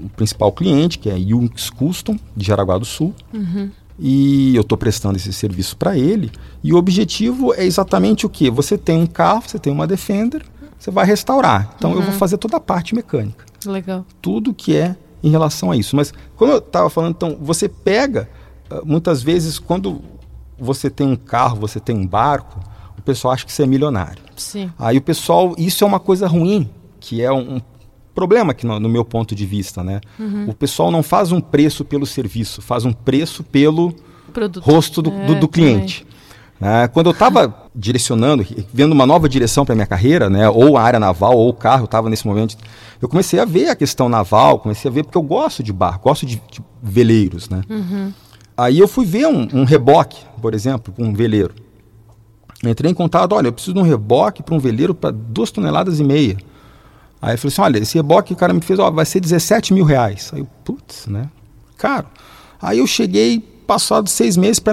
[0.02, 3.14] um principal cliente, que é Unix Custom, de Jaraguá do Sul.
[3.34, 3.72] Uhum.
[3.98, 6.32] E eu estou prestando esse serviço para ele.
[6.64, 8.52] E o objetivo é exatamente o quê?
[8.52, 10.44] Você tem um carro, você tem uma Defender,
[10.78, 11.74] você vai restaurar.
[11.78, 11.98] Então uhum.
[11.98, 12.20] eu vou uhum.
[12.20, 13.46] fazer toda a parte mecânica.
[13.66, 14.06] Legal.
[14.22, 15.96] Tudo que é em relação a isso.
[15.96, 18.30] Mas como eu estava falando, então você pega
[18.70, 20.02] ah, muitas vezes quando
[20.64, 22.60] você tem um carro, você tem um barco,
[22.98, 24.24] o pessoal acha que você é milionário.
[24.36, 24.72] Sim.
[24.80, 27.62] Aí o pessoal, isso é uma coisa ruim, que é um, um
[28.14, 30.00] problema aqui no, no, meu ponto de vista, né?
[30.20, 30.50] Uhum.
[30.50, 33.94] O pessoal não faz um preço pelo serviço, faz um preço pelo
[34.32, 34.64] Produto.
[34.64, 36.06] rosto do, é, do, do cliente.
[36.60, 36.88] Né?
[36.88, 41.00] Quando eu estava direcionando, vendo uma nova direção para minha carreira, né, ou a área
[41.00, 42.56] naval, ou o carro, eu estava nesse momento,
[43.02, 46.08] eu comecei a ver a questão naval, comecei a ver, porque eu gosto de barco,
[46.08, 47.50] gosto de, de veleiros.
[47.50, 47.62] Né?
[47.70, 48.14] Uhum.
[48.56, 51.54] Aí eu fui ver um, um reboque, por exemplo, com um veleiro.
[52.64, 56.00] Entrei em contato, olha, eu preciso de um reboque para um veleiro para duas toneladas
[56.00, 56.38] e meia.
[57.22, 59.74] Aí eu falei assim, olha, esse reboque o cara me fez, ó, vai ser 17
[59.74, 60.32] mil reais.
[60.34, 61.30] Aí eu, putz, né?
[61.78, 62.08] Caro.
[62.62, 64.72] Aí eu cheguei, passado seis meses, para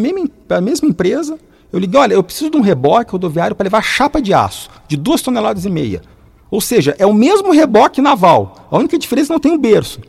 [0.50, 1.38] a mesma empresa,
[1.72, 4.96] eu liguei, olha, eu preciso de um reboque rodoviário para levar chapa de aço, de
[4.96, 6.02] duas toneladas e meia.
[6.50, 8.68] Ou seja, é o mesmo reboque naval.
[8.70, 10.00] A única diferença é não tem um berço.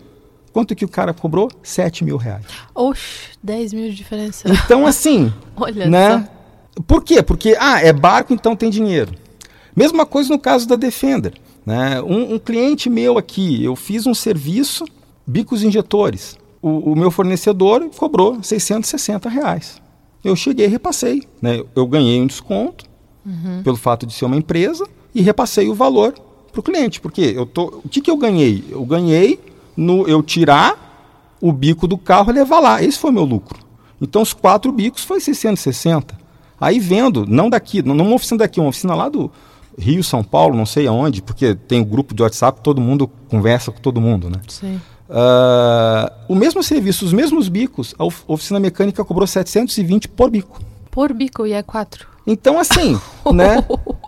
[0.54, 1.50] Quanto que o cara cobrou?
[1.64, 2.46] 7 mil reais.
[2.76, 4.50] Oxe, 10 mil de diferença.
[4.50, 5.34] Então, assim.
[5.56, 6.30] Olha né?
[6.76, 6.82] Só.
[6.84, 7.22] Por quê?
[7.22, 9.14] Porque, ah, é barco, então tem dinheiro.
[9.76, 11.34] Mesma coisa no caso da Defender.
[11.66, 12.02] Né?
[12.02, 14.86] Um, um cliente meu aqui, eu fiz um serviço,
[15.26, 16.38] bicos injetores.
[16.62, 19.82] O, o meu fornecedor cobrou 660 reais
[20.24, 21.24] eu cheguei e repassei.
[21.42, 21.64] Né?
[21.76, 22.86] Eu ganhei um desconto
[23.26, 23.64] uhum.
[23.64, 26.14] pelo fato de ser uma empresa e repassei o valor
[26.52, 27.02] para o cliente.
[27.02, 28.64] Porque eu tô, o que, que eu ganhei?
[28.70, 29.40] Eu ganhei
[29.82, 32.84] no eu tirar o bico do carro e levar lá.
[32.84, 33.60] Esse foi meu lucro.
[34.00, 36.20] Então os quatro bicos foi 660.
[36.60, 39.32] Aí vendo, não daqui, não uma oficina daqui, uma oficina lá do
[39.78, 43.72] Rio, São Paulo, não sei aonde, porque tem um grupo de WhatsApp, todo mundo conversa
[43.72, 44.40] com todo mundo, né?
[44.48, 44.80] Sim.
[45.10, 50.62] Uh, o mesmo serviço, os mesmos bicos, a oficina mecânica cobrou 720 por bico.
[50.92, 52.08] Por bico e é quatro.
[52.26, 53.00] Então, assim,
[53.34, 53.66] né?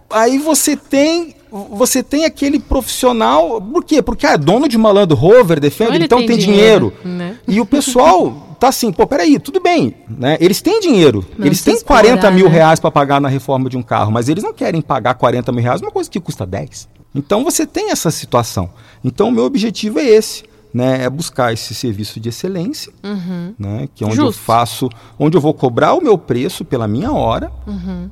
[0.09, 1.35] Aí você tem
[1.71, 3.61] você tem aquele profissional.
[3.61, 4.01] Por quê?
[4.01, 6.93] Porque é dono de malandro Rover, defende, então, tem, tem dinheiro.
[7.03, 7.17] dinheiro.
[7.17, 7.37] Né?
[7.47, 9.93] E o pessoal tá assim, pô, peraí, tudo bem.
[10.09, 10.37] Né?
[10.39, 11.23] Eles têm dinheiro.
[11.37, 12.51] Não eles têm 40 mil né?
[12.51, 15.61] reais para pagar na reforma de um carro, mas eles não querem pagar 40 mil
[15.61, 16.89] reais uma coisa que custa 10.
[17.13, 18.69] Então você tem essa situação.
[19.03, 23.53] Então o meu objetivo é esse né, é buscar esse serviço de excelência, uhum.
[23.59, 24.29] né, que é onde Justo.
[24.29, 24.89] eu faço,
[25.19, 28.09] onde eu vou cobrar o meu preço pela minha hora, uhum.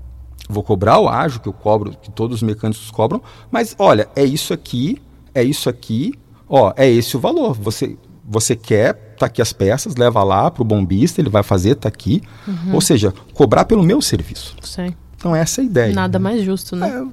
[0.52, 4.24] Vou cobrar o ágio que eu cobro, que todos os mecânicos cobram, mas olha, é
[4.24, 5.02] isso aqui,
[5.34, 6.14] é isso aqui,
[6.48, 7.54] ó, é esse o valor.
[7.54, 11.76] Você, você quer, tá aqui as peças, leva lá para o bombista, ele vai fazer,
[11.76, 12.22] tá aqui.
[12.48, 12.76] Uhum.
[12.76, 14.56] Ou seja, cobrar pelo meu serviço.
[14.62, 14.94] Sim.
[15.16, 15.94] Então essa é a ideia.
[15.94, 16.24] Nada né?
[16.24, 17.08] mais justo, né?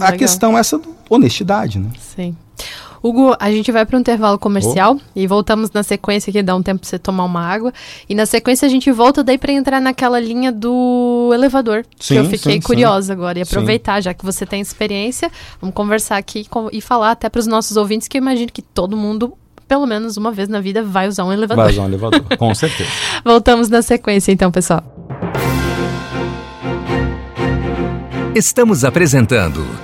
[0.00, 1.90] É, a questão é essa honestidade, né?
[1.98, 2.36] Sim.
[3.04, 5.00] Hugo, a gente vai para um intervalo comercial oh.
[5.14, 7.70] e voltamos na sequência aqui, dá um tempo para você tomar uma água.
[8.08, 12.20] E na sequência a gente volta daí para entrar naquela linha do elevador, sim, que
[12.20, 13.12] eu fiquei sim, curiosa sim.
[13.12, 13.38] agora.
[13.38, 17.46] E aproveitar, já que você tem experiência, vamos conversar aqui e falar até para os
[17.46, 19.36] nossos ouvintes, que eu imagino que todo mundo
[19.68, 21.62] pelo menos uma vez na vida vai usar um elevador.
[21.62, 22.88] Vai usar um elevador, com certeza.
[23.22, 24.82] Voltamos na sequência então, pessoal.
[28.34, 29.83] Estamos apresentando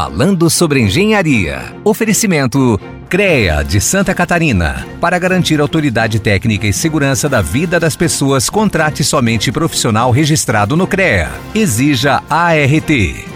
[0.00, 1.74] Falando sobre Engenharia.
[1.82, 4.86] Oferecimento CREA de Santa Catarina.
[5.00, 10.86] Para garantir autoridade técnica e segurança da vida das pessoas, contrate somente profissional registrado no
[10.86, 11.32] CREA.
[11.52, 12.90] Exija ART.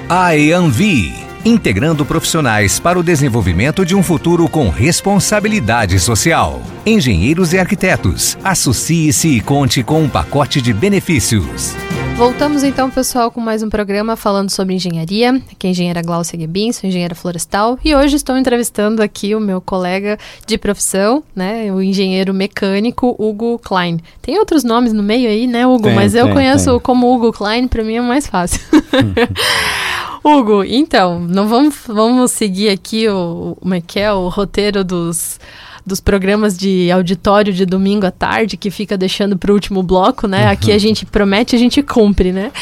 [0.08, 1.31] AEANVI.
[1.44, 6.62] Integrando profissionais para o desenvolvimento de um futuro com responsabilidade social.
[6.86, 8.38] Engenheiros e arquitetos.
[8.44, 11.74] Associe-se e conte com um pacote de benefícios.
[12.14, 15.30] Voltamos então, pessoal, com mais um programa falando sobre engenharia.
[15.50, 19.40] Aqui é a engenheira Glaucia Guebin, sou engenheira florestal e hoje estou entrevistando aqui o
[19.40, 23.98] meu colega de profissão, né, o engenheiro mecânico Hugo Klein.
[24.20, 25.84] Tem outros nomes no meio aí, né, Hugo?
[25.84, 26.80] Tem, Mas eu tem, conheço tem.
[26.80, 28.60] como Hugo Klein, para mim é mais fácil.
[30.24, 35.40] Hugo, então, não vamos, vamos seguir aqui o, como é que é, o roteiro dos
[35.84, 40.28] dos programas de auditório de domingo à tarde, que fica deixando para o último bloco,
[40.28, 40.44] né?
[40.44, 40.50] Uhum.
[40.52, 42.52] Aqui a gente promete, a gente cumpre, né?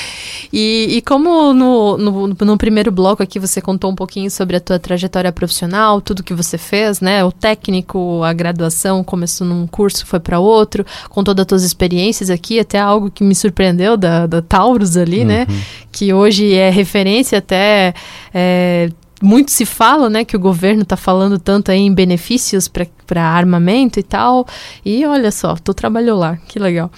[0.52, 4.60] E, e como no, no, no, primeiro bloco aqui você contou um pouquinho sobre a
[4.60, 7.22] tua trajetória profissional, tudo que você fez, né?
[7.24, 12.30] O técnico, a graduação, começou num curso, foi para outro, com todas as tuas experiências
[12.30, 15.46] aqui, até algo que me surpreendeu da, da Taurus ali, né?
[15.48, 15.54] uhum.
[15.54, 15.62] né?
[15.92, 17.94] Que hoje é referência até...
[18.32, 18.90] É,
[19.22, 24.00] muito se fala, né, que o governo está falando tanto aí em benefícios para armamento
[24.00, 24.46] e tal.
[24.84, 26.90] E olha só, tu trabalhou lá, que legal.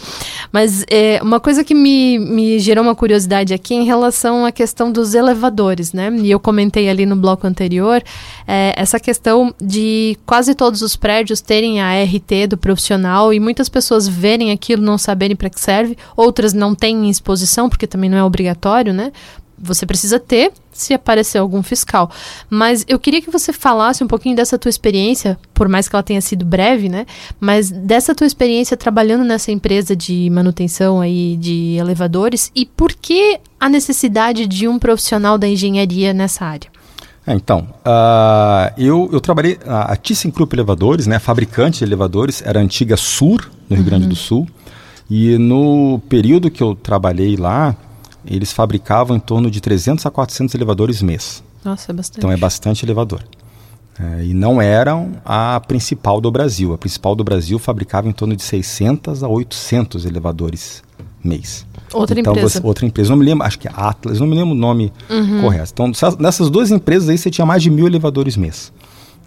[0.53, 4.93] Mas é, uma coisa que me, me gerou uma curiosidade aqui em relação à questão
[4.93, 6.13] dos elevadores, né?
[6.23, 8.03] E eu comentei ali no bloco anterior
[8.47, 13.69] é, essa questão de quase todos os prédios terem a RT do profissional e muitas
[13.69, 18.19] pessoas verem aquilo, não saberem para que serve, outras não têm exposição, porque também não
[18.19, 19.13] é obrigatório, né?
[19.59, 22.11] Você precisa ter se aparecer algum fiscal.
[22.49, 26.03] Mas eu queria que você falasse um pouquinho dessa tua experiência, por mais que ela
[26.03, 27.07] tenha sido breve, né?
[27.39, 33.39] Mas dessa tua experiência trabalhando nessa empresa de manutenção aí de elevadores e por que
[33.61, 36.71] a necessidade de um profissional da engenharia nessa área?
[37.25, 42.63] É, então, uh, eu, eu trabalhei, a ThyssenKrupp Elevadores, né, fabricante de elevadores, era a
[42.63, 44.17] antiga SUR, no Rio Grande do uhum.
[44.17, 44.49] Sul,
[45.09, 47.77] e no período que eu trabalhei lá,
[48.27, 51.43] eles fabricavam em torno de 300 a 400 elevadores mês.
[51.65, 52.19] Nossa, é bastante.
[52.19, 53.23] Então é bastante elevador.
[53.99, 56.73] É, e não eram a principal do Brasil.
[56.73, 60.83] A principal do Brasil fabricava em torno de 600 a 800 elevadores
[61.23, 61.67] mês.
[61.93, 62.61] Outra então, empresa.
[62.61, 63.11] Você, outra empresa.
[63.11, 65.43] Não me lembro, acho que é Atlas, não me lembro o nome uhum.
[65.43, 65.73] correto.
[65.73, 68.73] Então, nessas duas empresas aí você tinha mais de mil elevadores mês.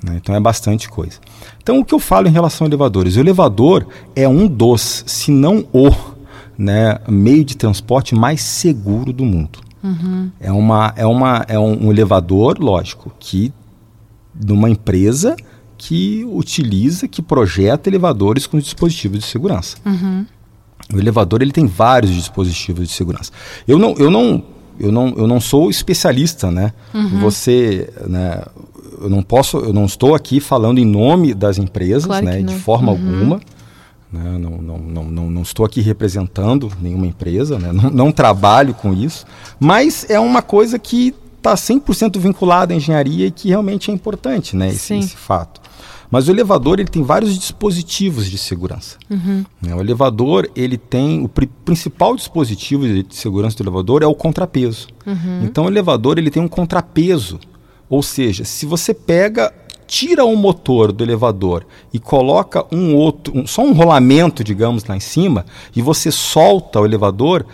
[0.04, 0.20] Né?
[0.22, 1.20] Então é bastante coisa.
[1.62, 3.16] Então o que eu falo em relação a elevadores?
[3.16, 5.92] O elevador é um dos, se não o
[6.58, 9.60] né, meio de transporte mais seguro do mundo.
[9.84, 10.32] Uhum.
[10.40, 13.54] É, uma, é, uma, é um, um elevador, lógico, que
[14.34, 15.36] de uma empresa
[15.78, 19.78] que utiliza, que projeta elevadores com dispositivos de segurança.
[19.86, 20.26] Uhum.
[20.94, 23.32] O elevador ele tem vários dispositivos de segurança.
[23.68, 24.44] Eu não, eu não,
[24.80, 26.74] eu não, eu não sou especialista, né?
[26.94, 27.20] Uhum.
[27.20, 28.42] Você, né?
[29.02, 32.42] Eu não posso, eu não estou aqui falando em nome das empresas, claro né?
[32.42, 32.98] De forma uhum.
[32.98, 33.42] alguma.
[34.16, 34.38] Né?
[34.40, 37.72] Não, não, não, não, não, estou aqui representando nenhuma empresa, né?
[37.74, 39.26] não, não trabalho com isso,
[39.60, 44.56] mas é uma coisa que está 100% vinculada à engenharia e que realmente é importante
[44.56, 44.70] né?
[44.70, 45.62] esse, esse, fato.
[46.10, 48.98] Mas o elevador ele tem vários dispositivos de segurança.
[49.10, 49.44] Uhum.
[49.62, 49.76] Né?
[49.76, 54.88] O elevador ele tem o pri principal dispositivo de segurança do elevador é o contrapeso.
[55.06, 55.44] Uhum.
[55.44, 57.40] Então o elevador ele tem um contrapeso,
[57.90, 59.52] ou seja, se você pega
[59.88, 64.96] tira o motor do elevador e coloca um outro, um, só um rolamento, digamos, lá
[64.96, 65.46] em cima,
[65.76, 67.46] e você solta o elevador,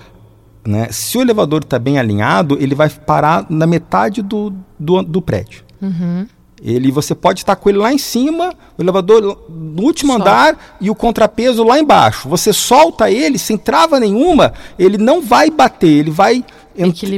[0.65, 0.87] né?
[0.91, 5.63] se o elevador está bem alinhado, ele vai parar na metade do, do, do prédio.
[5.81, 6.27] Uhum.
[6.63, 10.29] Ele, você pode estar com ele lá em cima, o elevador no último Solta.
[10.29, 12.29] andar e o contrapeso lá embaixo.
[12.29, 16.45] Você solta ele sem trava nenhuma, ele não vai bater, ele vai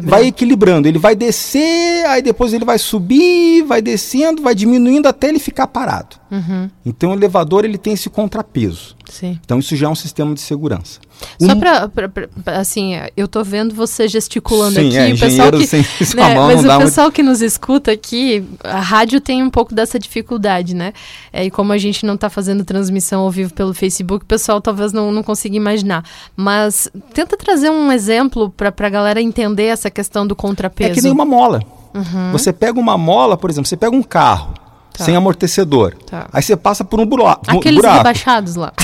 [0.09, 0.87] vai equilibrando.
[0.87, 5.67] Ele vai descer, aí depois ele vai subir, vai descendo, vai diminuindo até ele ficar
[5.67, 6.15] parado.
[6.31, 6.69] Uhum.
[6.85, 8.95] Então o elevador ele tem esse contrapeso.
[9.09, 9.39] Sim.
[9.43, 10.99] Então isso já é um sistema de segurança.
[11.39, 11.59] Só um...
[11.59, 15.81] para assim, eu tô vendo você gesticulando Sim, aqui, é, o pessoal que, sem,
[16.15, 17.15] né, mão, mas o pessoal muito...
[17.15, 20.93] que nos escuta aqui, a rádio tem um pouco dessa dificuldade, né?
[21.31, 24.59] É, e como a gente não está fazendo transmissão ao vivo pelo Facebook, o pessoal
[24.61, 26.03] talvez não, não consiga imaginar.
[26.35, 30.91] Mas tenta trazer um exemplo para a galera entender essa questão do contrapeso.
[30.91, 31.61] É que nem uma mola.
[31.93, 32.31] Uhum.
[32.31, 34.62] Você pega uma mola, por exemplo, você pega um carro
[34.93, 35.05] Tá.
[35.05, 35.95] sem amortecedor.
[36.05, 36.27] Tá.
[36.31, 37.41] Aí você passa por um buraco.
[37.47, 37.97] Aqueles buraco.
[37.97, 38.71] rebaixados lá.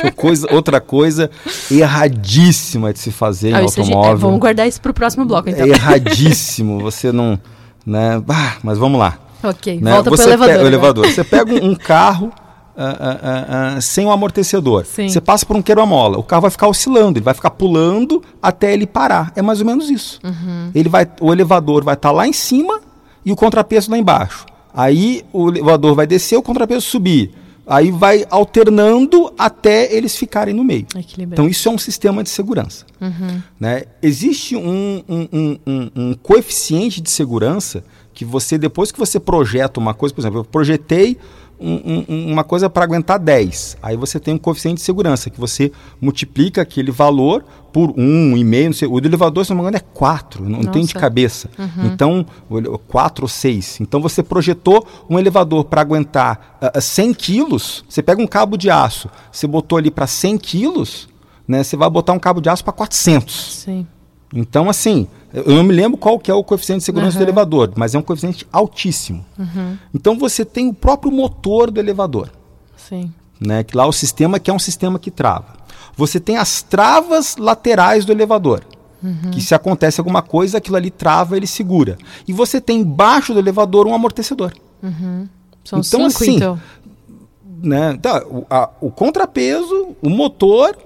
[0.00, 1.28] É, coisa, outra coisa
[1.68, 4.02] erradíssima de se fazer ah, em automóvel.
[4.02, 5.66] Gente, é, vamos guardar isso para o próximo bloco, então.
[5.66, 6.78] É erradíssimo.
[6.80, 7.38] Você não.
[7.84, 8.22] Né?
[8.28, 9.18] Ah, mas vamos lá.
[9.42, 9.92] Ok, né?
[9.92, 10.54] volta para o elevador.
[10.54, 11.06] Pega, o elevador.
[11.06, 12.32] Você pega um, um carro.
[12.76, 14.84] Uh, uh, uh, sem o um amortecedor.
[14.86, 15.08] Sim.
[15.08, 18.72] Você passa por um queira-mola, o carro vai ficar oscilando, ele vai ficar pulando até
[18.72, 19.32] ele parar.
[19.34, 20.20] É mais ou menos isso.
[20.22, 20.70] Uhum.
[20.72, 22.80] Ele vai, o elevador vai estar tá lá em cima
[23.24, 24.46] e o contrapeso lá embaixo.
[24.78, 27.32] Aí o elevador vai descer, o contrapeso subir.
[27.66, 30.86] Aí vai alternando até eles ficarem no meio.
[31.34, 32.86] Então isso é um sistema de segurança.
[33.00, 33.42] Uhum.
[33.58, 33.86] Né?
[34.00, 37.82] Existe um, um, um, um, coeficiente de segurança
[38.14, 41.18] que você, depois que você projeta uma coisa, por exemplo, eu projetei
[41.60, 43.78] um, um, uma coisa para aguentar 10.
[43.82, 48.72] Aí você tem um coeficiente de segurança, que você multiplica aquele valor por 1,5, não
[48.72, 48.88] sei.
[48.88, 51.50] O do elevador, se não me engano, é 4, não, tem de cabeça.
[51.58, 51.86] Uhum.
[51.86, 52.26] Então,
[52.86, 53.80] 4 ou 6.
[53.80, 58.70] Então você projetou um elevador para aguentar uh, 100 quilos, você pega um cabo de
[58.70, 61.08] aço, você botou ali para 100 quilos,
[61.46, 63.62] né, você vai botar um cabo de aço para 400.
[63.64, 63.86] Sim.
[64.34, 67.24] Então, assim, Eu não me lembro qual que é o coeficiente de segurança uhum.
[67.24, 69.24] do elevador, mas é um coeficiente altíssimo.
[69.38, 69.76] Uhum.
[69.94, 72.30] Então você tem o próprio motor do elevador.
[72.76, 73.12] Sim.
[73.40, 75.58] Né, que lá o sistema que é um sistema que trava.
[75.96, 78.64] Você tem as travas laterais do elevador.
[79.02, 79.30] Uhum.
[79.30, 81.98] Que se acontece alguma coisa, aquilo ali trava, ele segura.
[82.26, 84.52] E você tem embaixo do elevador um amortecedor.
[84.82, 85.28] Uhum.
[85.64, 86.60] São então, cinco, assim, então.
[87.62, 90.76] Né, tá, o, a, o contrapeso, o motor,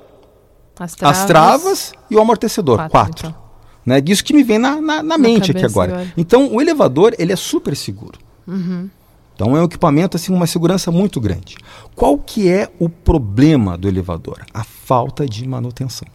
[0.79, 2.77] as travas, as travas e o amortecedor.
[2.77, 2.91] Quatro.
[2.91, 3.29] quatro.
[3.29, 3.42] Então.
[3.85, 5.93] Né, disso que me vem na, na, na mente aqui agora.
[5.95, 6.13] agora.
[6.17, 8.19] Então, o elevador, ele é super seguro.
[8.47, 8.89] Uhum.
[9.35, 11.57] Então, é um equipamento, assim, uma segurança muito grande.
[11.97, 14.45] Qual que é o problema do elevador?
[14.55, 16.07] A falta de manutenção.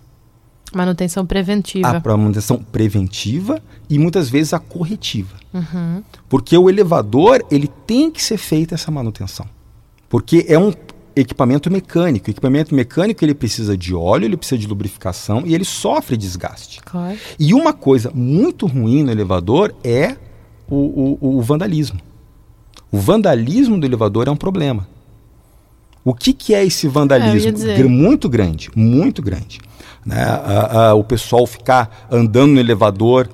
[0.74, 2.02] Manutenção preventiva.
[2.04, 5.36] A manutenção preventiva e muitas vezes a corretiva.
[5.54, 6.04] Uhum.
[6.30, 9.46] Porque o elevador, ele tem que ser feita essa manutenção.
[10.10, 10.72] Porque é um
[11.20, 12.28] equipamento mecânico.
[12.28, 16.82] O equipamento mecânico ele precisa de óleo, ele precisa de lubrificação e ele sofre desgaste.
[16.82, 17.18] Claro.
[17.40, 20.16] E uma coisa muito ruim no elevador é
[20.70, 22.00] o, o, o vandalismo.
[22.92, 24.88] O vandalismo do elevador é um problema.
[26.04, 27.70] O que, que é esse vandalismo?
[27.70, 29.60] É, muito grande, muito grande.
[30.06, 30.26] Né?
[30.96, 33.28] o pessoal ficar andando no elevador,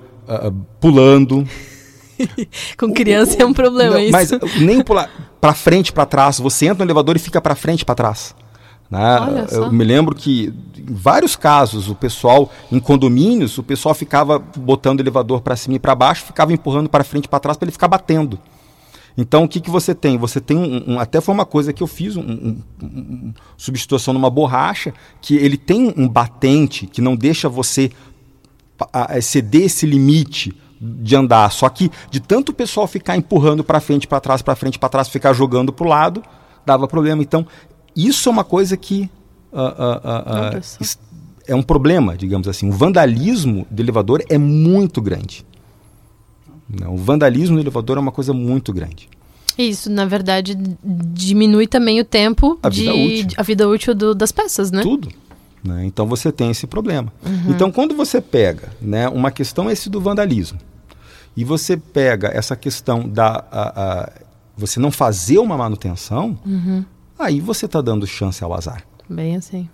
[0.80, 1.48] pulando.
[2.78, 4.12] Com criança é um problema não, isso.
[4.12, 5.10] Mas nem pular
[5.40, 6.40] para frente, para trás.
[6.40, 8.36] Você entra no elevador e fica para frente, para trás.
[8.90, 9.46] Né?
[9.52, 15.00] Eu me lembro que em vários casos o pessoal em condomínios, o pessoal ficava botando
[15.00, 17.66] o elevador para cima e para baixo, ficava empurrando para frente e para trás para
[17.66, 18.40] ele ficar batendo.
[19.18, 20.18] Então, o que, que você tem?
[20.18, 24.14] Você tem um, um Até foi uma coisa que eu fiz, um, um, um, substituição
[24.14, 27.92] numa borracha, que ele tem um batente que não deixa você
[29.16, 31.52] exceder esse limite de andar.
[31.52, 34.90] Só que de tanto o pessoal ficar empurrando para frente, para trás, para frente, para
[34.90, 36.22] trás, ficar jogando para o lado,
[36.66, 37.22] dava problema.
[37.22, 37.48] Então,
[37.96, 39.10] isso é uma coisa que
[39.52, 40.98] uh, uh, uh,
[41.48, 42.68] é um problema, digamos assim.
[42.68, 45.46] O vandalismo do elevador é muito grande.
[46.88, 49.10] O vandalismo do elevador é uma coisa muito grande.
[49.58, 54.16] Isso, na verdade, diminui também o tempo a de vida útil, a vida útil do,
[54.16, 54.82] das peças, né?
[54.82, 55.10] Tudo.
[55.64, 55.86] Né?
[55.86, 57.14] Então você tem esse problema.
[57.26, 57.52] Uhum.
[57.52, 60.60] Então quando você pega, né, uma questão é esse do vandalismo,
[61.36, 64.10] e você pega essa questão da a, a,
[64.56, 66.86] você não fazer uma manutenção, uhum.
[67.18, 68.84] aí você está dando chance ao azar.
[69.10, 69.68] Bem assim.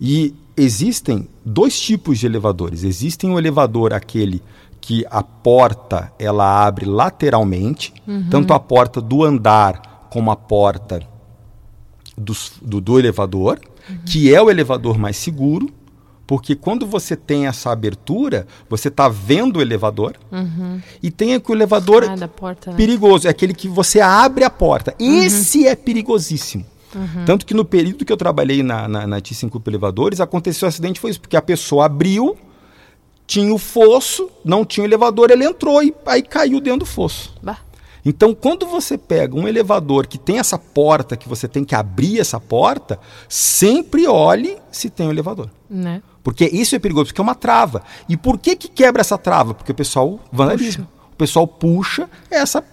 [0.00, 2.84] E existem dois tipos de elevadores.
[2.84, 4.42] Existem o elevador aquele
[4.80, 8.28] que a porta ela abre lateralmente, uhum.
[8.30, 11.00] tanto a porta do andar como a porta
[12.16, 13.98] do, do, do elevador, uhum.
[14.06, 15.70] que é o elevador mais seguro,
[16.30, 20.80] porque quando você tem essa abertura, você está vendo o elevador uhum.
[21.02, 22.76] e tem aquele elevador ah, porta, né?
[22.76, 24.94] perigoso, é aquele que você abre a porta.
[25.00, 25.24] Uhum.
[25.24, 26.64] Esse é perigosíssimo.
[26.94, 27.24] Uhum.
[27.26, 31.00] Tanto que no período que eu trabalhei na, na, na T5 Elevadores, aconteceu um acidente,
[31.00, 32.38] foi isso, porque a pessoa abriu,
[33.26, 37.34] tinha o fosso, não tinha o elevador, ele entrou e aí caiu dentro do fosso.
[37.42, 37.58] Bah.
[38.04, 42.20] Então, quando você pega um elevador que tem essa porta, que você tem que abrir
[42.20, 45.50] essa porta, sempre olhe se tem o um elevador.
[45.68, 46.02] Né?
[46.22, 47.82] Porque isso é perigoso, porque é uma trava.
[48.08, 49.54] E por que, que quebra essa trava?
[49.54, 50.86] Porque o pessoal vandalismo.
[51.12, 52.64] O pessoal puxa, essa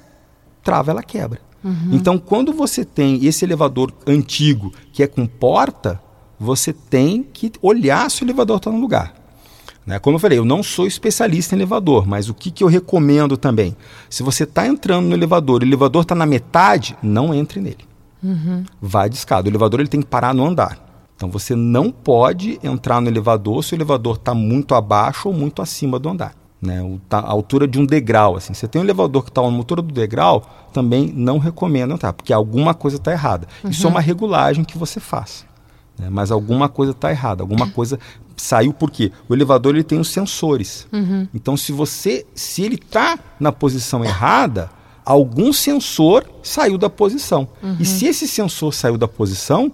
[0.63, 1.41] trava ela quebra.
[1.63, 1.89] Uhum.
[1.91, 6.01] Então, quando você tem esse elevador antigo que é com porta,
[6.39, 9.13] você tem que olhar se o elevador está no lugar.
[9.87, 9.97] Né?
[9.99, 13.37] Como eu falei, eu não sou especialista em elevador, mas o que, que eu recomendo
[13.37, 13.73] também?
[14.09, 17.87] Se você está entrando no elevador, o elevador está na metade, não entre nele.
[18.21, 18.65] Uhum.
[18.81, 19.47] Vai de escada.
[19.47, 20.77] O elevador ele tem que parar no andar.
[21.15, 25.61] Então você não pode entrar no elevador se o elevador está muito abaixo ou muito
[25.61, 26.35] acima do andar.
[26.61, 26.79] Né?
[27.09, 28.35] A altura de um degrau.
[28.35, 28.53] Assim.
[28.53, 32.33] Você tem um elevador que está na altura do degrau, também não recomendo entrar, porque
[32.33, 33.47] alguma coisa está errada.
[33.63, 33.69] Uhum.
[33.69, 35.46] Isso é uma regulagem que você faz.
[35.97, 36.09] Né?
[36.09, 37.99] Mas alguma coisa está errada, alguma coisa
[38.35, 39.11] saiu por quê?
[39.27, 40.87] O elevador ele tem os sensores.
[40.93, 41.27] Uhum.
[41.33, 44.69] Então, se você, se ele está na posição errada,
[45.03, 47.47] algum sensor saiu da posição.
[47.61, 47.77] Uhum.
[47.79, 49.71] E se esse sensor saiu da posição,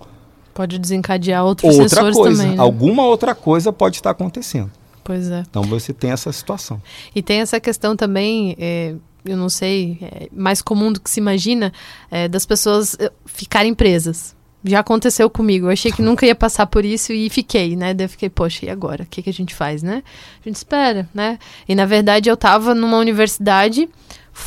[0.53, 2.57] pode desencadear outros outra sensores coisa, também.
[2.57, 2.63] Né?
[2.63, 4.71] Alguma outra coisa pode estar acontecendo.
[5.03, 5.43] Pois é.
[5.49, 6.81] Então você tem essa situação.
[7.13, 8.55] E tem essa questão também.
[8.57, 11.71] É eu não sei, é mais comum do que se imagina,
[12.11, 15.67] é, das pessoas eh, ficarem presas já aconteceu comigo.
[15.67, 17.93] Eu achei que nunca ia passar por isso e fiquei, né?
[17.93, 19.03] Daí eu fiquei, poxa, e agora?
[19.03, 20.03] O que, que a gente faz, né?
[20.41, 21.37] A gente espera, né?
[21.67, 23.89] E na verdade eu tava numa universidade,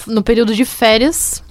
[0.06, 1.42] no período de férias.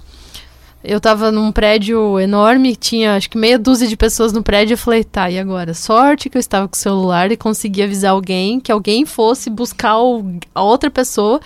[0.82, 4.74] Eu tava num prédio enorme, tinha acho que meia dúzia de pessoas no prédio.
[4.74, 5.74] Eu falei, tá, e agora?
[5.74, 9.98] Sorte que eu estava com o celular e consegui avisar alguém, que alguém fosse buscar
[9.98, 11.40] o, a outra pessoa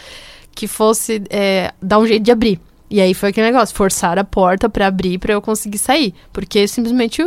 [0.55, 2.61] que fosse é, dar um jeito de abrir.
[2.91, 6.67] E aí foi aquele negócio, forçar a porta para abrir para eu conseguir sair, porque
[6.67, 7.23] simplesmente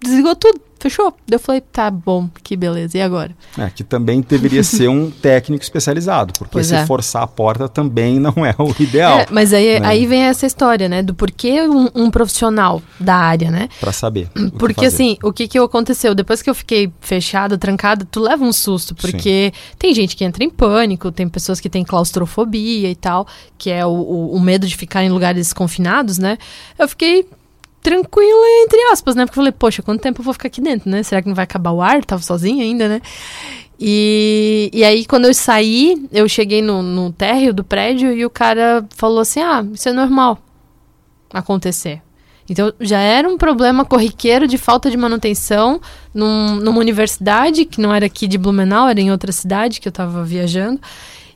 [0.00, 1.12] desligou tudo fechou.
[1.30, 3.32] Eu falei, tá bom, que beleza, e agora?
[3.56, 6.86] É, que também deveria ser um técnico especializado, porque pois se é.
[6.86, 9.20] forçar a porta também não é o ideal.
[9.20, 9.86] É, mas aí, né?
[9.86, 13.68] aí vem essa história, né, do porquê um, um profissional da área, né?
[13.80, 14.28] Para saber.
[14.58, 16.14] Porque assim, o que que aconteceu?
[16.14, 19.74] Depois que eu fiquei fechada, trancada, tu leva um susto, porque Sim.
[19.78, 23.26] tem gente que entra em pânico, tem pessoas que têm claustrofobia e tal,
[23.56, 26.38] que é o, o, o medo de ficar em lugares confinados, né?
[26.78, 27.26] Eu fiquei
[27.82, 29.24] tranquila, entre aspas, né?
[29.24, 31.02] Porque eu falei, poxa, quanto tempo eu vou ficar aqui dentro, né?
[31.02, 32.04] Será que não vai acabar o ar?
[32.04, 33.00] Tava sozinha ainda, né?
[33.80, 38.30] E, e aí, quando eu saí, eu cheguei no, no térreo do prédio e o
[38.30, 40.38] cara falou assim: ah, isso é normal
[41.32, 42.02] acontecer.
[42.50, 45.80] Então, já era um problema corriqueiro de falta de manutenção
[46.14, 49.90] num, numa universidade, que não era aqui de Blumenau, era em outra cidade que eu
[49.90, 50.80] estava viajando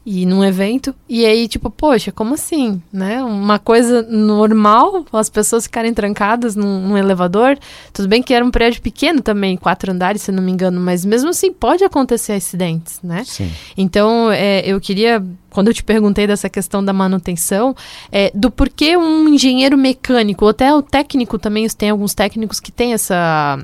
[0.05, 0.95] e num evento.
[1.09, 2.83] E aí, tipo, poxa, como assim?
[2.93, 3.23] Né?
[3.23, 7.59] Uma coisa normal, as pessoas ficarem trancadas num, num, elevador.
[7.93, 11.05] Tudo bem que era um prédio pequeno também, quatro andares, se não me engano, mas
[11.05, 13.23] mesmo assim pode acontecer acidentes, né?
[13.25, 13.51] Sim.
[13.77, 15.23] Então, é, eu queria.
[15.51, 17.77] Quando eu te perguntei dessa questão da manutenção,
[18.11, 22.73] é, do porquê um engenheiro mecânico, ou até o técnico também, tem alguns técnicos que
[22.73, 23.63] têm essa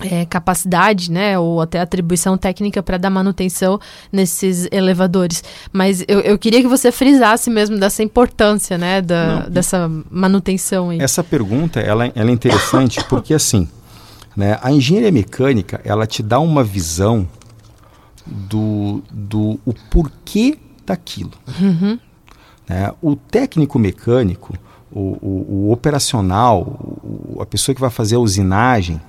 [0.00, 3.78] é, capacidade, né, ou até atribuição técnica para dar manutenção
[4.10, 5.42] nesses elevadores.
[5.72, 10.90] Mas eu, eu, queria que você frisasse mesmo dessa importância, né, da, Não, dessa manutenção.
[10.90, 11.00] Aí.
[11.00, 13.68] Essa pergunta, ela, ela é interessante porque, assim,
[14.36, 17.28] né, a engenharia mecânica, ela te dá uma visão
[18.26, 21.32] do, do o porquê daquilo.
[21.60, 21.98] Uhum.
[22.68, 22.92] Né?
[23.00, 24.58] O técnico mecânico,
[24.90, 29.00] o, o, o operacional, o, a pessoa que vai fazer a usinagem,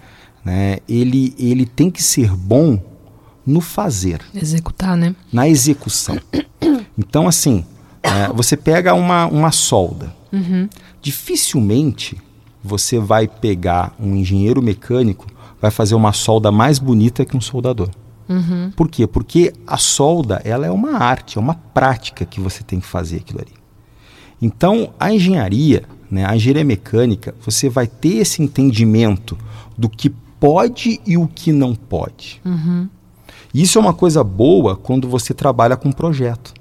[0.46, 2.80] né, ele, ele tem que ser bom
[3.46, 4.22] no fazer.
[4.34, 5.16] Executar, né?
[5.34, 6.18] Na execução.
[6.98, 7.66] Então, assim,
[8.02, 10.16] é, você pega uma, uma solda.
[10.32, 10.70] Uhum.
[11.02, 12.18] Dificilmente
[12.64, 15.28] você vai pegar um engenheiro mecânico,
[15.62, 17.90] vai fazer uma solda mais bonita que um soldador.
[18.30, 18.72] Uhum.
[18.76, 19.06] Por quê?
[19.06, 23.18] Porque a solda ela é uma arte, é uma prática que você tem que fazer
[23.18, 23.54] aquilo ali.
[24.42, 29.38] Então, a engenharia, né, a engenharia mecânica, você vai ter esse entendimento
[29.78, 30.14] do que
[30.46, 32.40] pode e o que não pode.
[32.46, 32.88] Uhum.
[33.52, 36.54] Isso é uma coisa boa quando você trabalha com projeto.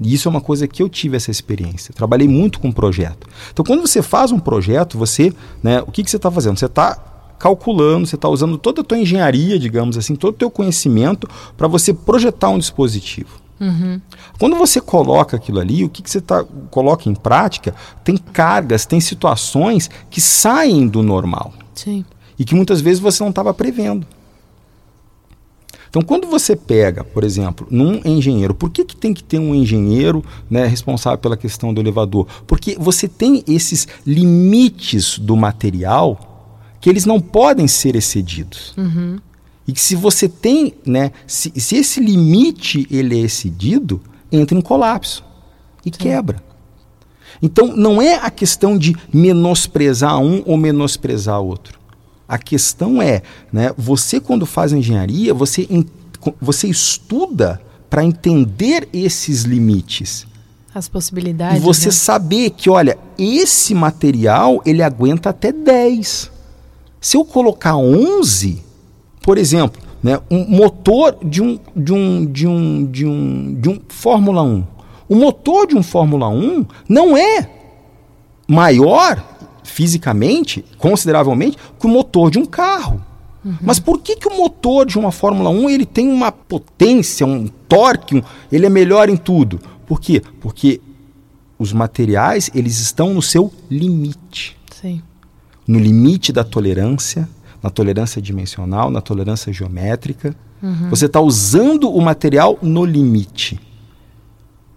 [0.00, 1.92] E isso é uma coisa que eu tive essa experiência.
[1.92, 3.26] trabalhei muito com projeto.
[3.50, 5.32] Então, quando você faz um projeto, você,
[5.62, 6.58] né, o que, que você está fazendo?
[6.58, 6.96] Você está
[7.38, 11.66] calculando, você está usando toda a tua engenharia, digamos assim, todo o teu conhecimento para
[11.66, 13.40] você projetar um dispositivo.
[13.58, 14.00] Uhum.
[14.38, 17.74] Quando você coloca aquilo ali, o que, que você tá, coloca em prática,
[18.04, 21.52] tem cargas, tem situações que saem do normal.
[21.74, 22.04] Sim
[22.38, 24.06] e que muitas vezes você não estava prevendo.
[25.88, 29.54] Então, quando você pega, por exemplo, num engenheiro, por que, que tem que ter um
[29.54, 32.26] engenheiro né, responsável pela questão do elevador?
[32.46, 36.36] Porque você tem esses limites do material
[36.80, 38.74] que eles não podem ser excedidos.
[38.76, 39.18] Uhum.
[39.66, 44.60] E que se você tem, né, se, se esse limite ele é excedido, entra em
[44.60, 45.24] colapso
[45.84, 45.98] e Sim.
[45.98, 46.42] quebra.
[47.40, 51.78] Então, não é a questão de menosprezar um ou menosprezar outro.
[52.28, 53.22] A questão é,
[53.52, 55.68] né, você quando faz engenharia, você,
[56.40, 60.26] você estuda para entender esses limites.
[60.74, 61.58] As possibilidades.
[61.58, 61.92] E você né?
[61.92, 66.30] saber que, olha, esse material ele aguenta até 10.
[67.00, 68.62] Se eu colocar 11,
[69.22, 73.80] por exemplo, né, um motor de um, de um, de um, de um, de um
[73.88, 74.64] Fórmula 1.
[75.08, 77.48] O motor de um Fórmula 1 não é
[78.46, 79.22] maior
[79.66, 83.04] fisicamente, consideravelmente, que o motor de um carro.
[83.44, 83.56] Uhum.
[83.60, 87.46] Mas por que, que o motor de uma Fórmula 1 ele tem uma potência, um
[87.68, 89.60] torque, um, ele é melhor em tudo?
[89.86, 90.22] Por quê?
[90.40, 90.80] Porque
[91.58, 94.56] os materiais eles estão no seu limite.
[94.80, 95.02] Sim.
[95.66, 97.28] No limite da tolerância,
[97.62, 100.34] na tolerância dimensional, na tolerância geométrica.
[100.62, 100.90] Uhum.
[100.90, 103.60] Você está usando o material no limite.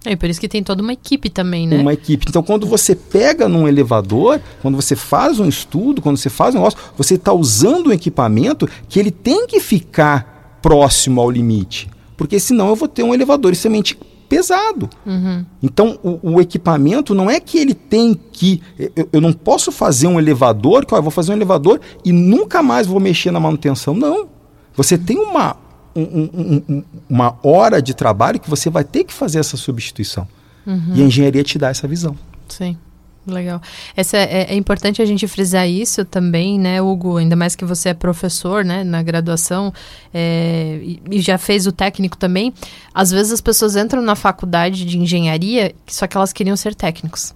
[0.06, 1.78] É por isso que tem toda uma equipe também, né?
[1.78, 2.26] Uma equipe.
[2.30, 6.60] Então, quando você pega num elevador, quando você faz um estudo, quando você faz um
[6.60, 11.90] negócio, você está usando um equipamento que ele tem que ficar próximo ao limite.
[12.16, 13.98] Porque senão eu vou ter um elevador extremamente
[14.30, 14.90] pesado.
[15.06, 15.44] Uhum.
[15.62, 18.62] Então, o, o, equipamento não é que ele tem que.
[18.96, 22.12] Eu, eu não posso fazer um elevador, que ó, eu vou fazer um elevador e
[22.12, 23.96] nunca mais vou mexer na manutenção.
[23.96, 24.30] Não.
[24.76, 25.58] Você tem uma,
[25.96, 30.28] um, um, uma hora de trabalho que você vai ter que fazer essa substituição.
[30.66, 30.94] Uhum.
[30.96, 32.16] E a engenharia te dá essa visão.
[32.48, 32.78] Sim.
[33.26, 33.62] Legal.
[33.96, 37.18] Essa é, é, importante a gente frisar isso também, né, Hugo?
[37.18, 39.74] Ainda mais que você é professor, né, na graduação
[40.14, 42.54] é, e, e, já fez o técnico também.
[42.94, 47.36] Às vezes as pessoas entram na faculdade de engenharia só que elas queriam ser técnicos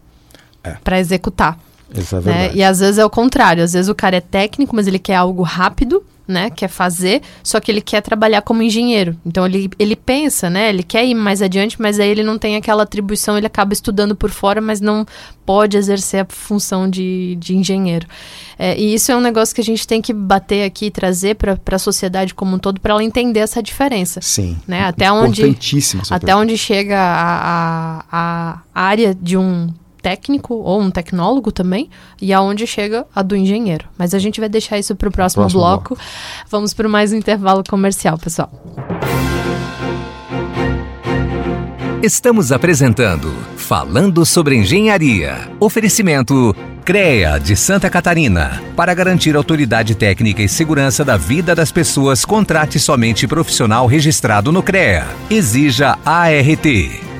[0.63, 0.71] é.
[0.83, 1.59] para executar.
[1.95, 2.23] Isso é né?
[2.23, 2.57] verdade.
[2.57, 3.63] E às vezes é o contrário.
[3.63, 6.49] Às vezes o cara é técnico, mas ele quer algo rápido, né?
[6.49, 9.15] Quer fazer, só que ele quer trabalhar como engenheiro.
[9.25, 10.69] Então ele, ele pensa, né?
[10.69, 14.15] Ele quer ir mais adiante, mas aí ele não tem aquela atribuição, ele acaba estudando
[14.15, 15.05] por fora, mas não
[15.45, 18.07] pode exercer a função de, de engenheiro.
[18.57, 21.35] É, e isso é um negócio que a gente tem que bater aqui e trazer
[21.35, 24.21] para a sociedade como um todo para ela entender essa diferença.
[24.21, 24.57] Sim.
[24.67, 24.85] Né?
[24.85, 25.57] Até onde,
[26.09, 29.69] até onde chega a, a, a área de um
[30.03, 31.89] técnico ou um tecnólogo também
[32.21, 33.85] e aonde chega a do engenheiro.
[33.97, 35.97] Mas a gente vai deixar isso para o próximo, Próximo bloco.
[36.49, 38.51] Vamos para mais um intervalo comercial, pessoal.
[42.03, 45.49] Estamos apresentando Falando sobre Engenharia.
[45.57, 48.61] Oferecimento CREA de Santa Catarina.
[48.75, 54.61] Para garantir autoridade técnica e segurança da vida das pessoas, contrate somente profissional registrado no
[54.61, 55.07] CREA.
[55.29, 56.65] Exija ART.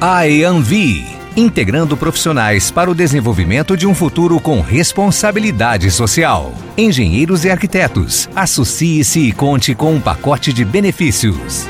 [0.01, 1.22] AEANVI.
[1.35, 6.53] Integrando profissionais para o desenvolvimento de um futuro com responsabilidade social.
[6.77, 8.29] Engenheiros e arquitetos.
[8.35, 11.65] Associe-se e conte com um pacote de benefícios.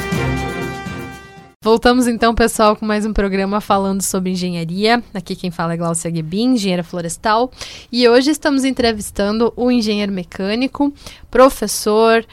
[1.61, 5.01] Voltamos então, pessoal, com mais um programa falando sobre engenharia.
[5.14, 7.49] Aqui quem fala é Glaucia Guebin, engenheira florestal.
[7.89, 10.93] E hoje estamos entrevistando o engenheiro mecânico,
[11.32, 12.26] professor,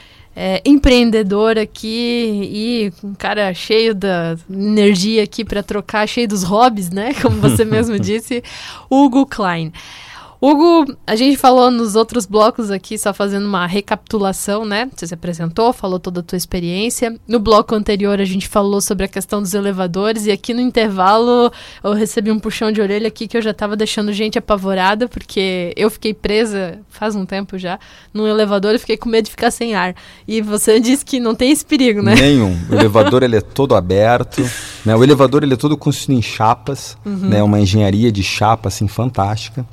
[0.43, 6.89] é, empreendedor aqui e um cara cheio da energia aqui para trocar, cheio dos hobbies,
[6.89, 7.13] né?
[7.21, 8.43] Como você mesmo disse,
[8.89, 9.71] Hugo Klein.
[10.43, 14.89] Hugo, a gente falou nos outros blocos aqui, só fazendo uma recapitulação, né?
[14.95, 17.15] Você se apresentou, falou toda a tua experiência.
[17.27, 21.51] No bloco anterior a gente falou sobre a questão dos elevadores e aqui no intervalo
[21.83, 25.73] eu recebi um puxão de orelha aqui que eu já tava deixando gente apavorada porque
[25.77, 27.79] eu fiquei presa faz um tempo já
[28.11, 29.93] num elevador e fiquei com medo de ficar sem ar.
[30.27, 32.15] E você disse que não tem esse perigo, né?
[32.15, 32.57] Nenhum.
[32.67, 34.41] O elevador ele é todo aberto,
[34.83, 34.95] né?
[34.95, 37.29] O elevador ele é todo construído em chapas, Uhum.
[37.29, 37.43] né?
[37.43, 39.63] Uma engenharia de chapa assim fantástica,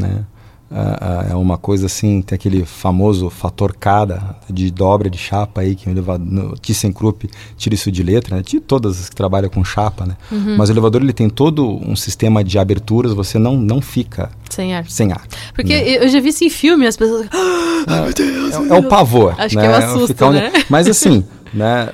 [0.00, 0.24] né?
[0.72, 5.62] Ah, ah, é uma coisa assim, tem aquele famoso fator cada de dobra de chapa
[5.62, 8.42] aí que o elevador, no ThyssenKrupp tira isso de letra, né?
[8.42, 10.16] De todas as que trabalham com chapa, né?
[10.30, 10.56] Uhum.
[10.56, 14.72] Mas o elevador ele tem todo um sistema de aberturas, você não não fica Sem
[14.72, 14.88] ar.
[14.88, 15.26] sem ar.
[15.56, 16.04] Porque né?
[16.04, 17.26] eu já vi isso em filme, as pessoas.
[17.26, 19.34] é, é o pavor.
[19.38, 19.62] Acho né?
[19.62, 20.52] que é um assusto, né?
[20.70, 21.92] Mas assim, né?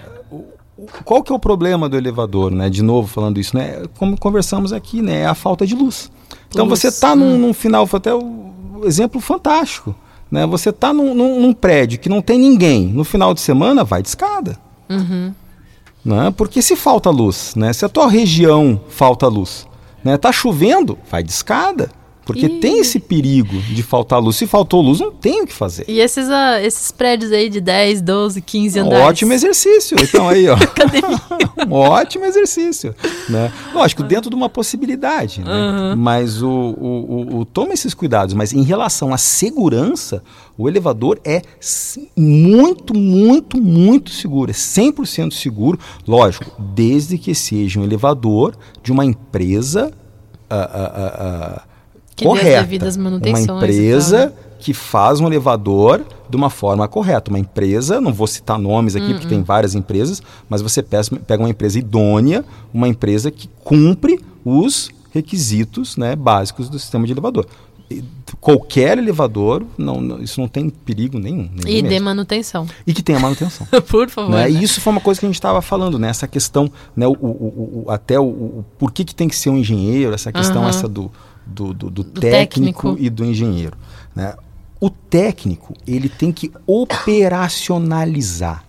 [1.02, 2.68] Qual que é o problema do elevador, né?
[2.68, 3.84] De novo falando isso, né?
[3.98, 5.20] Como conversamos aqui, né?
[5.20, 6.11] É a falta de luz.
[6.49, 8.53] Então Luz, você está num, num final, até o
[8.84, 9.94] exemplo fantástico,
[10.30, 10.47] né?
[10.47, 14.03] Você está num, num- num prédio que não tem ninguém, no final de semana vai
[14.03, 14.59] de escada.
[14.88, 15.32] Uhum.
[16.05, 16.32] Né?
[16.36, 17.72] Porque se falta luz, né?
[17.72, 19.66] Se a tua região falta luz,
[20.05, 20.16] né?
[20.16, 21.90] Tá chovendo, vai de escada.
[22.26, 22.58] Porque Ih.
[22.60, 24.34] tem esse perigo de faltar luz.
[24.36, 25.84] Se faltou luz, não tem o que fazer.
[25.86, 29.06] E esses, ah, esses prédios aí de 10, 12, 15 É um andares.
[29.06, 29.96] ótimo exercício.
[30.02, 30.56] Então aí, ó.
[31.68, 32.94] um ótimo exercício.
[33.28, 33.52] Né?
[33.72, 35.40] Lógico, dentro de uma possibilidade.
[35.40, 35.94] Né?
[35.96, 38.34] Mas o, o, o, o- toma esses cuidados.
[38.34, 40.20] Mas em relação à segurança,
[40.58, 41.42] o elevador é
[42.16, 44.50] muito, muito, muito seguro.
[44.50, 45.78] É 100% seguro.
[46.06, 49.92] Lógico, desde que seja um elevador de uma empresa.
[50.50, 51.62] ah, ah,
[52.16, 52.66] Que correta.
[53.30, 54.32] uma empresa tal, né?
[54.58, 57.30] que faz um elevador de uma forma correta.
[57.30, 61.50] Uma empresa, não vou citar nomes aqui, porque tem várias empresas, mas você pega uma
[61.50, 67.46] empresa idônea, uma empresa que cumpre os requisitos né, básicos do sistema de elevador.
[68.40, 71.48] Qualquer elevador, não, não- isso não tem perigo nenhum.
[71.52, 71.88] nenhum E mesmo.
[71.88, 72.66] dê manutenção.
[72.86, 73.66] E que tenha manutenção.
[73.88, 74.30] Por favor.
[74.32, 74.44] Né?
[74.44, 74.50] né?
[74.50, 76.08] E isso foi uma coisa que a gente estava falando, né?
[76.08, 77.06] Essa questão, né?
[77.06, 80.32] O, o- o- até o, o- por que, que tem que ser um engenheiro, essa
[80.32, 80.68] questão Aham.
[80.70, 81.10] essa do,
[81.47, 82.97] do, do- do Do técnico, técnico.
[82.99, 83.76] e do engenheiro.
[84.14, 84.34] Né?
[84.80, 88.64] O técnico, ele tem que operacionalizar.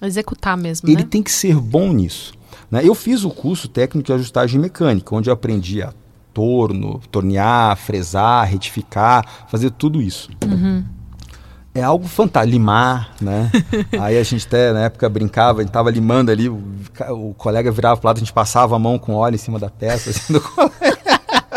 [0.00, 1.08] Executar mesmo, Ele né?
[1.10, 2.32] tem que ser bom nisso.
[2.70, 2.86] né?
[2.86, 5.92] Eu fiz o curso técnico de ajustagem mecânica, onde eu aprendi a
[6.32, 10.30] torno, tornear, fresar, retificar, fazer tudo isso.
[11.74, 13.50] É algo fantástico, limar, né?
[14.00, 16.62] Aí a gente até na época brincava, a gente tava limando ali, o,
[17.10, 19.68] o colega virava pro lado, a gente passava a mão com óleo em cima da
[19.68, 20.97] peça, assim, do colega.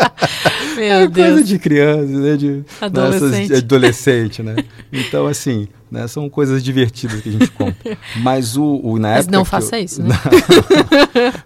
[0.76, 1.48] Meu É coisa Deus.
[1.48, 2.36] de criança, né?
[2.36, 3.48] De, Adolescente.
[3.48, 4.56] de adolescente, né?
[4.92, 6.06] Então, assim, né?
[6.08, 7.96] são coisas divertidas que a gente compra.
[8.16, 10.08] Mas o, o na Mas época não faça eu, isso, né?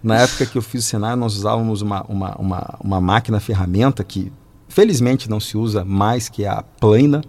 [0.03, 3.39] Na, na época que eu fiz o cenário, nós usávamos uma, uma, uma, uma máquina
[3.39, 4.31] ferramenta que
[4.69, 7.21] felizmente não se usa mais, que é a plana,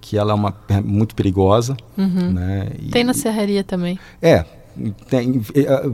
[0.00, 2.68] que ela é uma é muito perigosa, né?
[2.78, 2.90] E- Uhum.
[2.90, 3.98] Tem na serraria também.
[4.22, 4.44] é,
[5.10, 5.90] tem, eh,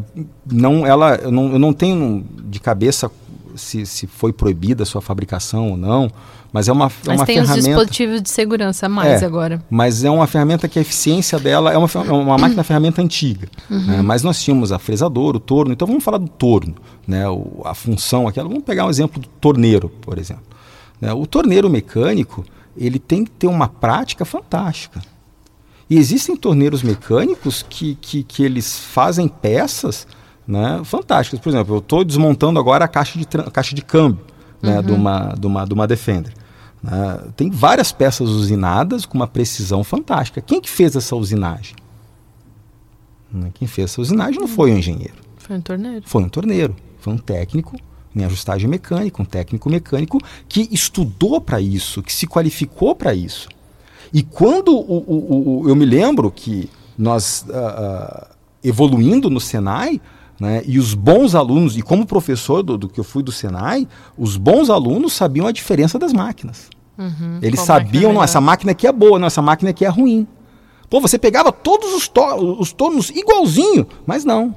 [0.51, 3.11] não, ela, eu não, eu não tenho de cabeça
[3.55, 6.11] se, se foi proibida a sua fabricação ou não,
[6.53, 7.69] mas é uma, é Mas uma tem os ferramenta.
[7.69, 9.27] dispositivos de segurança a mais É.
[9.27, 9.63] agora.
[9.69, 13.49] Mas é uma ferramenta que a eficiência dela é uma, é uma máquina ferramenta antiga.
[13.69, 14.03] né?
[14.03, 15.73] Mas nós tínhamos a fresadora, o torno.
[15.73, 16.75] Então vamos falar do torno,
[17.07, 17.29] né?
[17.29, 18.49] O- a função aquela.
[18.49, 20.45] Vamos pegar um exemplo do torneiro, por exemplo.
[21.01, 21.13] Né?
[21.13, 22.45] O torneiro mecânico
[22.77, 25.01] ele tem que ter uma prática fantástica.
[25.91, 30.07] E existem torneiros mecânicos que, que, que eles fazem peças
[30.47, 31.41] né, fantásticas.
[31.41, 34.25] Por exemplo, eu estou desmontando agora a caixa de, a caixa de câmbio
[34.63, 34.83] né, uhum.
[34.83, 36.33] de, uma, de, uma, de uma Defender.
[36.83, 37.21] Né?
[37.37, 40.41] Tem várias peças usinadas com uma precisão fantástica.
[40.41, 41.75] Quem que fez essa usinagem?
[43.33, 45.15] Né, quem fez essa usinagem não foi o engenheiro.
[45.37, 46.03] Foi um torneiro.
[46.07, 46.77] Foi um torneiro.
[46.99, 47.77] Foi um técnico
[48.17, 53.49] em ajustagem mecânica, um técnico mecânico que estudou para isso, que se qualificou para isso.
[54.13, 58.27] E quando o, o, o, eu me lembro que nós, uh, uh,
[58.63, 60.01] evoluindo no Senai,
[60.39, 63.87] né, e os bons alunos, e como professor do, do, que eu fui do Senai,
[64.19, 66.69] os bons alunos sabiam a diferença das máquinas.
[66.99, 70.27] Uhum, Eles sabiam, não, essa máquina aqui é boa, não, essa máquina aqui é ruim.
[70.89, 72.23] Pô, você pegava todos os, to
[72.59, 74.55] os tornos igualzinho, mas não.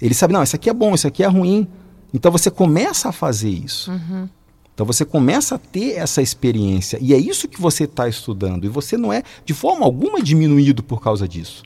[0.00, 1.66] Ele sabe, não, esse aqui é bom, esse aqui é ruim.
[2.12, 3.90] Então você começa a fazer isso.
[3.90, 4.28] Uhum.
[4.74, 6.98] Então você começa a ter essa experiência.
[7.00, 8.64] E é isso que você está estudando.
[8.64, 11.64] E você não é de forma alguma diminuído por causa disso.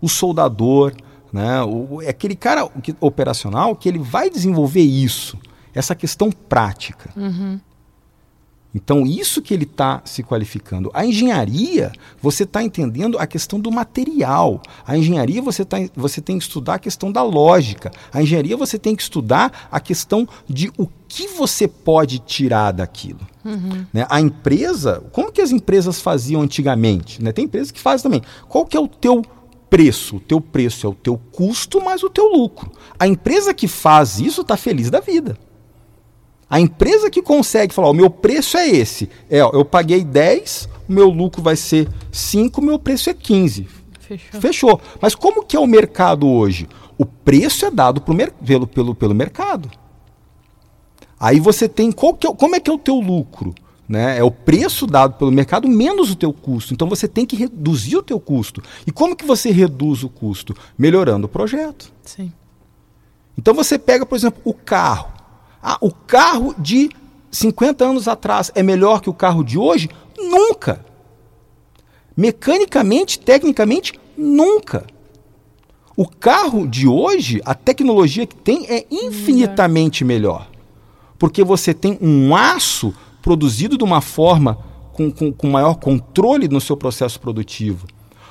[0.00, 0.92] O soldador,
[1.32, 5.38] né, o, é aquele cara que, operacional que ele vai desenvolver isso,
[5.74, 7.10] essa questão prática.
[7.16, 7.60] Uhum.
[8.74, 10.90] Então, isso que ele está se qualificando.
[10.94, 11.90] A engenharia,
[12.22, 14.62] você está entendendo a questão do material.
[14.86, 17.90] A engenharia, você, tá, você tem que estudar a questão da lógica.
[18.12, 23.26] A engenharia, você tem que estudar a questão de o que você pode tirar daquilo.
[23.44, 23.84] Uhum.
[23.92, 24.06] Né?
[24.08, 27.20] A empresa, como que as empresas faziam antigamente?
[27.22, 27.32] Né?
[27.32, 28.22] Tem empresas que fazem também.
[28.48, 29.22] Qual que é o teu
[29.70, 30.16] preço?
[30.16, 32.70] O teu preço é o teu custo mais o teu lucro.
[32.98, 35.38] A empresa que faz isso está feliz da vida.
[36.50, 40.68] A empresa que consegue falar, o meu preço é esse, é, ó, eu paguei 10,
[40.88, 43.68] o meu lucro vai ser 5, o meu preço é 15.
[44.00, 44.40] Fechou.
[44.40, 44.80] Fechou.
[45.00, 46.68] Mas como que é o mercado hoje?
[46.98, 49.70] O preço é dado pelo, pelo, pelo mercado.
[51.18, 53.54] Aí você tem, qual que é, como é que é o teu lucro?
[53.90, 54.18] Né?
[54.18, 56.72] É o preço dado pelo mercado menos o teu custo.
[56.72, 58.62] Então você tem que reduzir o teu custo.
[58.86, 60.54] E como que você reduz o custo?
[60.78, 61.92] Melhorando o projeto.
[62.04, 62.32] Sim.
[63.36, 65.10] Então você pega, por exemplo, o carro.
[65.60, 66.88] Ah, o carro de
[67.32, 69.90] 50 anos atrás é melhor que o carro de hoje?
[70.16, 70.84] Nunca.
[72.16, 74.86] Mecanicamente, tecnicamente, nunca.
[75.96, 80.48] O carro de hoje, a tecnologia que tem é infinitamente melhor.
[81.18, 84.58] Porque você tem um aço produzido de uma forma
[84.92, 87.86] com, com, com maior controle no seu processo produtivo.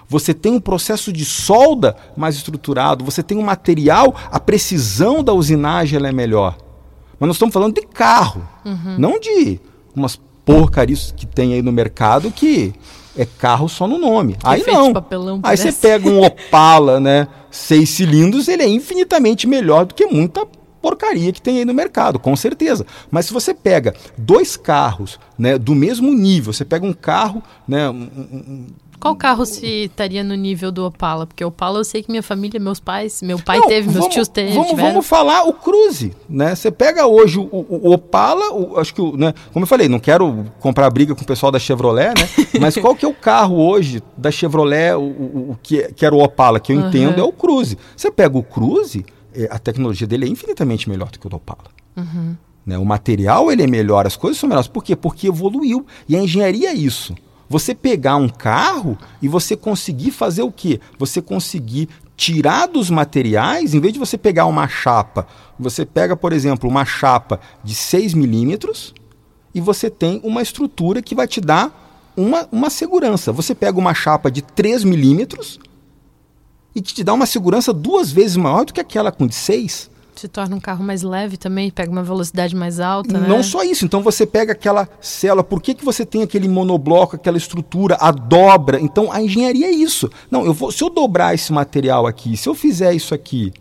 [0.07, 5.33] Você tem um processo de solda mais estruturado, você tem um material, a precisão da
[5.33, 6.57] usinagem é melhor.
[7.19, 8.97] Mas nós estamos falando de carro, uhum.
[8.97, 9.59] não de
[9.95, 12.73] umas porcarias que tem aí no mercado que
[13.15, 14.33] é carro só no nome.
[14.33, 14.93] Que aí não.
[14.93, 20.07] Papelão, aí você pega um Opala, né, seis cilindros, ele é infinitamente melhor do que
[20.07, 20.47] muita
[20.82, 22.86] porcaria que tem aí no mercado, com certeza.
[23.11, 27.89] Mas se você pega dois carros, né, do mesmo nível, você pega um carro, né,
[27.89, 28.67] um, um,
[28.99, 31.25] qual carro se estaria no nível do Opala?
[31.25, 33.95] Porque o Opala eu sei que minha família, meus pais, meu pai Não, teve, meus
[33.99, 36.53] vamos, tios teve, vamos, vamos falar o Cruze, né?
[36.53, 39.34] Você pega hoje o, o, o Opala, o, acho que, né?
[39.53, 42.27] Como eu falei, não quero comprar briga com o pessoal da Chevrolet, né?
[42.59, 45.01] Mas qual que é o carro hoje da Chevrolet, o,
[45.51, 46.88] o, que, que era o Opala, que eu uhum.
[46.89, 47.77] entendo, é o Cruze.
[47.95, 49.05] Você pega o Cruze,
[49.49, 51.65] a tecnologia dele é infinitamente melhor do que o do Opala.
[51.95, 52.36] Uhum.
[52.65, 52.77] Né?
[52.77, 54.67] O material ele é melhor, as coisas são melhores.
[54.67, 54.95] Por quê?
[54.95, 55.86] Porque evoluiu.
[56.07, 57.15] E a engenharia é isso.
[57.49, 60.80] Você pegar um carro e você conseguir fazer o quê?
[60.99, 65.25] Você conseguir tirar dos materiais, em vez de você pegar uma chapa,
[65.57, 68.93] você pega, por exemplo, uma chapa de 6 milímetros
[69.55, 73.32] e você tem uma estrutura que vai te dar uma, uma segurança.
[73.32, 75.59] Você pega uma chapa de 3 milímetros
[76.76, 79.89] e que te dá uma segurança duas vezes maior do que aquela com de 6
[80.20, 83.28] se torna um carro mais leve também, pega uma velocidade mais alta, né?
[83.28, 87.15] Não só isso, então você pega aquela célula, por que, que você tem aquele monobloco,
[87.15, 88.80] aquela estrutura, a dobra?
[88.82, 90.09] Então a engenharia é isso.
[90.30, 93.53] Não, eu vou, se eu dobrar esse material aqui, se eu fizer isso aqui,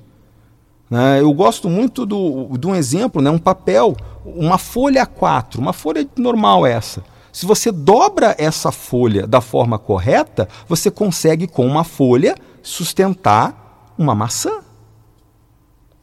[0.91, 5.73] né, eu gosto muito do, de um exemplo, né, um papel, uma folha A4, uma
[5.73, 7.05] folha normal essa.
[7.33, 12.35] Se você dobra essa folha da forma correta, você consegue com uma folha
[12.69, 14.61] sustentar uma maçã.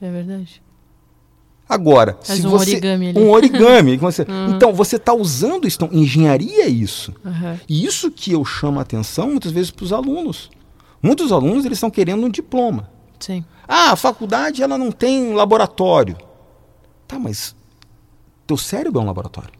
[0.01, 0.61] É verdade.
[1.67, 3.19] Agora, Faz se um você origami ali.
[3.19, 4.55] um origami, você, uhum.
[4.55, 7.13] então você está usando isso, então, engenharia é isso.
[7.23, 7.59] Uhum.
[7.67, 10.51] E isso que eu chamo a atenção muitas vezes para os alunos.
[11.01, 12.89] Muitos alunos eles estão querendo um diploma.
[13.19, 13.43] Sim.
[13.67, 16.17] Ah, a faculdade ela não tem laboratório.
[17.07, 17.55] Tá, mas
[18.45, 19.51] teu cérebro é um laboratório.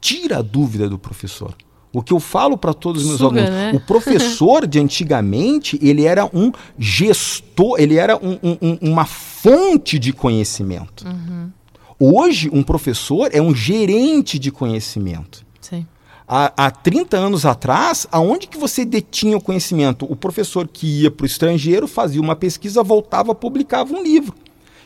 [0.00, 1.54] Tira a dúvida do professor.
[1.92, 3.72] O que eu falo para todos os meus Suga, alunos, né?
[3.74, 10.12] o professor de antigamente, ele era um gestor, ele era um, um, uma fonte de
[10.12, 11.06] conhecimento.
[11.06, 11.50] Uhum.
[11.98, 15.44] Hoje, um professor é um gerente de conhecimento.
[15.60, 15.86] Sim.
[16.28, 20.06] Há, há 30 anos atrás, aonde que você detinha o conhecimento?
[20.10, 24.34] O professor que ia para o estrangeiro, fazia uma pesquisa, voltava, publicava um livro.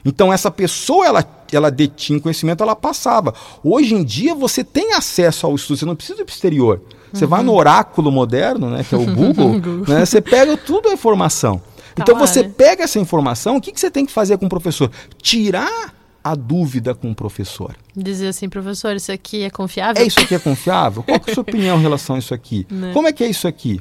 [0.05, 3.35] Então, essa pessoa, ela, ela detinha conhecimento, ela passava.
[3.63, 6.81] Hoje em dia, você tem acesso ao estudo, você não precisa ir para o exterior.
[7.13, 7.31] Você uhum.
[7.31, 11.61] vai no oráculo moderno, né, que é o Google, né, você pega tudo a informação.
[11.95, 12.53] Tá então, lá, você né?
[12.57, 14.91] pega essa informação, o que, que você tem que fazer com o professor?
[15.21, 15.95] Tirar
[16.25, 17.77] a dúvida com o professor.
[17.95, 20.03] Dizer assim, professor, isso aqui é confiável?
[20.03, 21.03] É isso aqui é confiável?
[21.03, 22.67] Qual é a sua opinião em relação a isso aqui?
[22.71, 22.93] Né?
[22.93, 23.81] Como é que é isso aqui?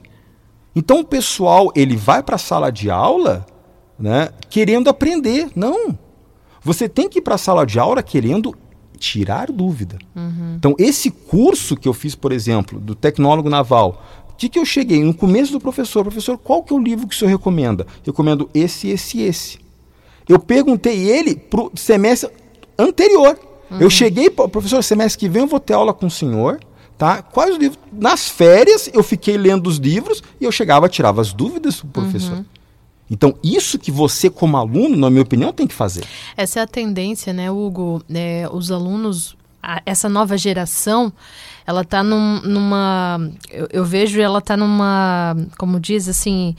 [0.75, 3.45] Então o pessoal, ele vai para a sala de aula,
[3.99, 5.49] né, querendo aprender.
[5.55, 5.97] Não.
[6.63, 8.55] Você tem que ir para a sala de aula querendo
[8.97, 9.97] tirar dúvida.
[10.15, 10.55] Uhum.
[10.57, 14.65] Então esse curso que eu fiz, por exemplo, do tecnólogo naval, o que, que eu
[14.65, 17.87] cheguei no começo do professor, professor, qual que é o livro que o senhor recomenda?
[18.03, 19.59] Recomendo esse, esse, esse.
[20.29, 22.29] Eu perguntei ele para o semestre
[22.77, 23.37] anterior.
[23.69, 23.79] Uhum.
[23.79, 26.59] Eu cheguei, professor, semestre que vem eu vou ter aula com o senhor.
[26.97, 27.23] Tá?
[27.23, 27.79] Quais os livros?
[27.91, 32.37] Nas férias eu fiquei lendo os livros e eu chegava, tirava as dúvidas do professor.
[32.37, 32.45] Uhum.
[33.11, 36.05] Então, isso que você, como aluno, na minha opinião, tem que fazer.
[36.37, 38.01] Essa é a tendência, né, Hugo?
[38.09, 41.11] É, os alunos, a, essa nova geração,
[41.67, 43.19] ela está num, numa.
[43.49, 45.35] Eu, eu, vejo ela está numa.
[45.57, 46.55] Como diz assim.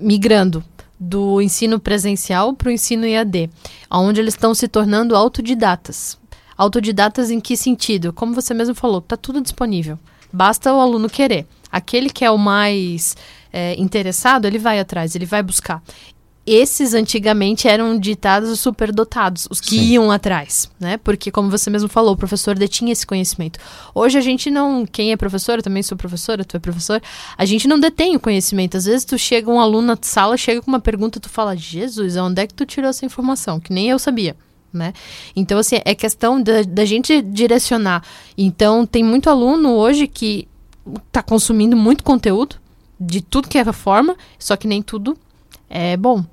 [0.00, 0.62] Migrando
[0.98, 3.48] do ensino presencial para o ensino EAD,
[3.90, 6.18] onde eles estão se tornando autodidatas.
[6.58, 8.12] Autodidatas em que sentido?
[8.12, 9.98] Como você mesmo falou, está tudo disponível.
[10.32, 11.46] Basta o aluno querer.
[11.70, 13.16] Aquele que é o mais
[13.54, 15.80] é, interessado, ele vai atrás, ele vai buscar
[16.46, 19.92] esses antigamente eram ditados superdotados, os que Sim.
[19.92, 20.98] iam atrás, né?
[20.98, 23.58] Porque, como você mesmo falou, o professor detinha esse conhecimento.
[23.94, 24.84] Hoje a gente não.
[24.84, 27.00] Quem é professor, eu também sou professora, tu é professor,
[27.36, 28.76] a gente não detém o conhecimento.
[28.76, 32.16] Às vezes tu chega um aluno na sala, chega com uma pergunta, tu fala, Jesus,
[32.16, 33.58] onde é que tu tirou essa informação?
[33.58, 34.36] Que nem eu sabia.
[34.70, 34.92] Né?
[35.36, 38.02] Então, assim, é questão da, da gente direcionar.
[38.36, 40.48] Então, tem muito aluno hoje que
[41.06, 42.56] está consumindo muito conteúdo
[42.98, 45.16] de tudo que é forma, só que nem tudo
[45.68, 46.24] é bom.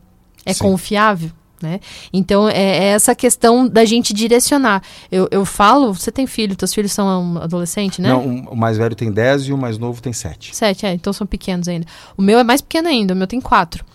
[0.46, 0.64] É Sim.
[0.64, 1.32] confiável?
[1.62, 1.80] Né?
[2.12, 4.82] Então, é, é, essa questão da gente direcionar.
[5.12, 8.10] Eu, eu falo, você tem filho, teus filhos são adolescentes, né?
[8.10, 10.56] Não, o mais velho tem 10 e o mais novo tem 7.
[10.56, 11.86] 7, é, então são pequenos ainda.
[12.18, 13.86] O meu é mais pequeno ainda, o meu tem 4.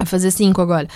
[0.00, 0.88] Vai fazer 5 agora.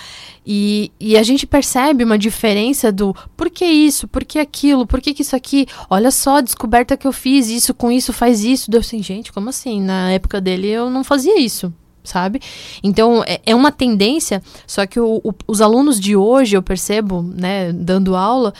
[0.43, 4.99] E, e a gente percebe uma diferença do por que isso, por que aquilo, por
[4.99, 8.43] que, que isso aqui, olha só a descoberta que eu fiz, isso com isso faz
[8.43, 8.71] isso.
[8.71, 9.79] Deu assim, gente, como assim?
[9.79, 11.71] Na época dele eu não fazia isso
[12.03, 12.39] sabe?
[12.83, 17.23] Então, é, é uma tendência, só que o, o, os alunos de hoje, eu percebo,
[17.23, 18.53] né, dando aula,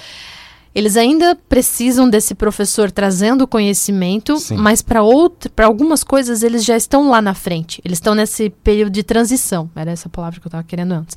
[0.76, 4.58] eles ainda precisam desse professor trazendo conhecimento, Sim.
[4.58, 5.00] mas para
[5.64, 7.82] algumas coisas eles já estão lá na frente.
[7.86, 9.70] Eles estão nesse período de transição.
[9.74, 11.16] Era essa palavra que eu estava querendo antes.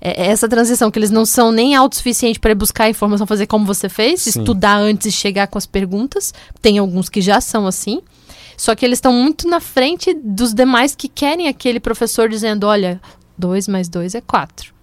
[0.00, 3.46] É, é essa transição que eles não são nem autossuficientes para buscar a informação, fazer
[3.46, 4.40] como você fez, Sim.
[4.40, 6.34] estudar antes de chegar com as perguntas.
[6.60, 8.02] Tem alguns que já são assim.
[8.56, 13.00] Só que eles estão muito na frente dos demais que querem aquele professor dizendo: olha,
[13.38, 14.74] 2 mais 2 é 4.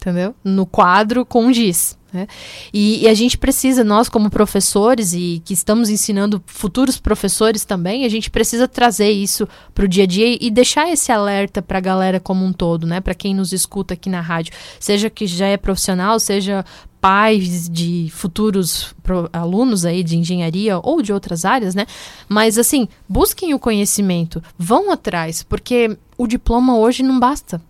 [0.00, 0.34] Entendeu?
[0.42, 1.98] No quadro com giz.
[2.12, 2.26] Né?
[2.72, 8.04] E, e, a gente precisa, nós como professores e que estamos ensinando futuros professores também,
[8.04, 11.78] a gente precisa trazer isso para o dia a dia e deixar esse alerta para
[11.78, 13.00] a galera como um todo, né?
[13.00, 16.64] Para quem nos escuta aqui na rádio, seja que já é profissional, seja
[17.00, 18.94] pais de futuros
[19.32, 21.86] alunos aí de engenharia ou de outras áreas, né?
[22.28, 27.60] Mas assim, busquem o conhecimento, vão atrás, porque o diploma hoje não basta.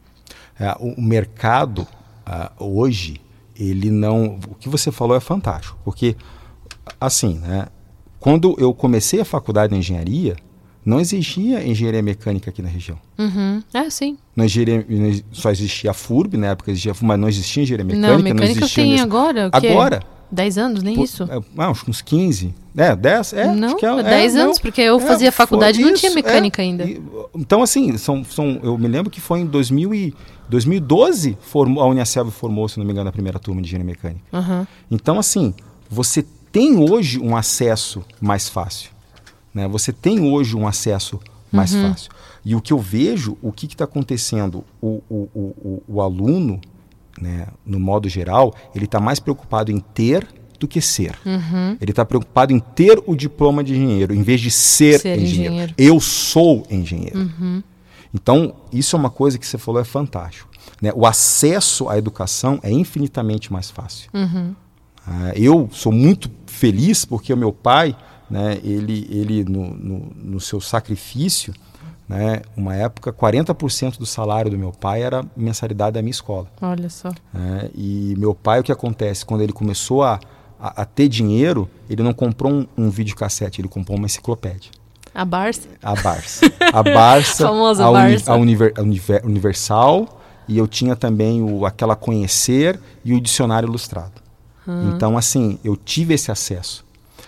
[0.58, 1.86] É, o mercado
[2.30, 3.20] uh, hoje,
[3.58, 4.38] ele não.
[4.48, 6.16] O que você falou é fantástico, porque
[7.00, 7.66] assim, né?
[8.18, 10.36] Quando eu comecei a faculdade de engenharia,
[10.84, 12.98] não existia engenharia mecânica aqui na região.
[13.18, 13.62] Uhum.
[13.72, 14.18] É, sim.
[14.36, 14.84] Não engenharia,
[15.32, 18.08] só existia a FURB, na época existia mas não existia engenharia mecânica.
[18.08, 19.02] Não, mecânica não existia tem nesse...
[19.02, 19.50] agora?
[19.52, 20.02] Agora.
[20.30, 21.24] 10 anos, nem Pô, isso?
[21.24, 22.54] É, ah, uns 15.
[22.76, 23.32] É, 10?
[23.32, 25.94] É, não, que é, 10 é, anos, não, porque eu é, fazia faculdade e não
[25.94, 26.84] tinha mecânica é, ainda.
[26.84, 27.02] E,
[27.34, 30.14] então, assim, são, são, eu me lembro que foi em 2000 e,
[30.48, 34.20] 2012 formou, a Unicelv formou, se não me engano, a primeira turma de engenharia mecânica.
[34.32, 34.66] Uhum.
[34.90, 35.54] Então, assim,
[35.88, 38.90] você tem hoje um acesso mais fácil.
[39.54, 39.66] Né?
[39.68, 41.20] Você tem hoje um acesso
[41.50, 41.90] mais uhum.
[41.90, 42.10] fácil.
[42.44, 46.60] E o que eu vejo, o que está acontecendo, o, o, o, o aluno,
[47.20, 50.26] né, no modo geral, ele está mais preocupado em ter
[50.58, 51.16] do que ser.
[51.24, 51.76] Uhum.
[51.80, 55.54] Ele está preocupado em ter o diploma de engenheiro, em vez de ser, ser engenheiro.
[55.54, 55.74] engenheiro.
[55.78, 57.18] Eu sou engenheiro.
[57.18, 57.62] Uhum.
[58.12, 60.48] Então, isso é uma coisa que você falou é fantástico.
[60.82, 60.92] Né?
[60.94, 64.10] O acesso à educação é infinitamente mais fácil.
[64.12, 64.54] Uhum.
[65.06, 67.96] Uh, eu sou muito feliz porque o meu pai,
[68.28, 71.54] né, ele, ele no, no, no seu sacrifício,
[72.10, 76.48] né, uma época, 40% do salário do meu pai era mensalidade da minha escola.
[76.60, 77.08] Olha só.
[77.32, 79.24] É, e meu pai, o que acontece?
[79.24, 80.18] Quando ele começou a,
[80.58, 84.72] a, a ter dinheiro, ele não comprou um, um videocassete, ele comprou uma enciclopédia.
[85.14, 85.68] A Barça?
[85.80, 86.52] A Barça.
[86.72, 88.32] A Barça, Famosa a, uni, Barça.
[88.32, 93.68] a univer, a univer, Universal, e eu tinha também o aquela Conhecer e o Dicionário
[93.68, 94.20] Ilustrado.
[94.94, 96.84] Então, assim, eu tive esse acesso.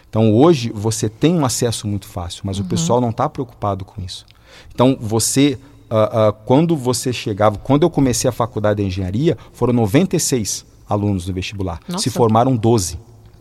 [0.08, 4.00] Então, hoje, você tem um acesso muito fácil, mas o pessoal não está preocupado com
[4.00, 4.26] isso.
[4.74, 5.58] Então, você,
[5.90, 11.24] ah, ah, quando você chegava, quando eu comecei a faculdade de engenharia, foram 96 alunos
[11.24, 11.80] do vestibular.
[11.88, 12.02] Nossa.
[12.02, 12.98] Se formaram 12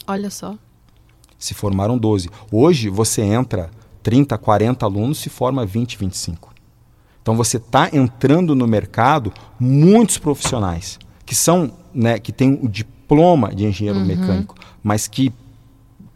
[0.08, 0.56] Olha só.
[1.38, 2.30] se formaram 12.
[2.52, 3.70] Hoje você entra
[4.04, 6.54] 30, 40 alunos, se forma 20, 25.
[7.22, 13.54] Então você está entrando no mercado muitos profissionais que são, né, que têm o diploma
[13.54, 15.32] de engenheiro mecânico, mas que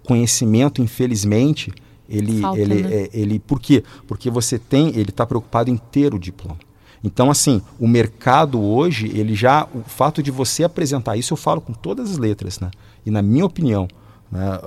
[0.03, 1.72] conhecimento, infelizmente,
[2.10, 2.93] ele, Falta, ele, né?
[2.93, 3.84] é, ele, por quê?
[4.08, 6.58] Porque você tem, ele está preocupado em ter o diploma.
[7.03, 11.62] Então, assim, o mercado hoje, ele já, o fato de você apresentar isso, eu falo
[11.62, 12.72] com todas as letras, né?
[13.06, 13.88] E na minha opinião,
[14.32, 14.60] né,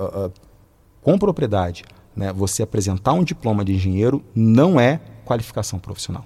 [1.01, 1.83] com propriedade,
[2.15, 6.25] né, você apresentar um diploma de engenheiro não é qualificação profissional.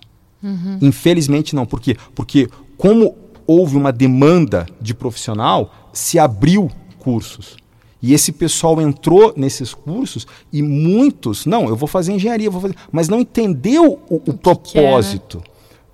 [0.81, 1.65] Infelizmente não.
[1.65, 1.97] Por quê?
[2.13, 3.15] Porque como
[3.47, 7.57] houve uma demanda de profissional, se abriu cursos.
[8.03, 12.75] E esse pessoal entrou nesses cursos e muitos, não, eu vou fazer engenharia, vou fazer,
[12.91, 14.89] mas não entendeu o, o que que é, né?
[14.89, 15.43] propósito.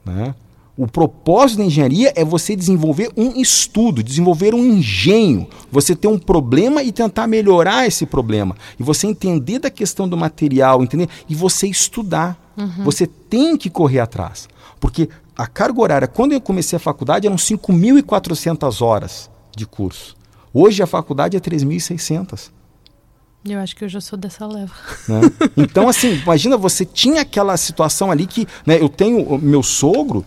[0.03, 0.35] né?
[0.75, 5.45] O propósito da engenharia é você desenvolver um estudo, desenvolver um engenho.
[5.69, 8.55] Você ter um problema e tentar melhorar esse problema.
[8.79, 11.09] E você entender da questão do material, entender?
[11.27, 12.39] E você estudar.
[12.85, 14.47] Você tem que correr atrás.
[14.79, 20.15] Porque a carga horária, quando eu comecei a faculdade, eram 5.400 horas de curso.
[20.53, 22.49] Hoje a faculdade é 3.600.
[23.45, 24.73] Eu acho que eu já sou dessa leva.
[25.07, 25.21] né?
[25.55, 28.47] Então, assim, imagina, você tinha aquela situação ali que.
[28.65, 30.25] né, eu tenho meu sogro,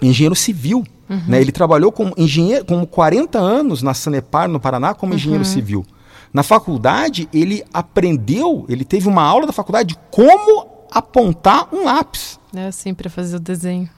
[0.00, 0.84] engenheiro civil.
[1.26, 1.40] Né?
[1.40, 5.84] Ele trabalhou como engenheiro, como 40 anos na Sanepar, no Paraná, como engenheiro civil.
[6.32, 12.38] Na faculdade, ele aprendeu, ele teve uma aula da faculdade de como apontar um lápis.
[12.54, 13.88] É assim para fazer o desenho.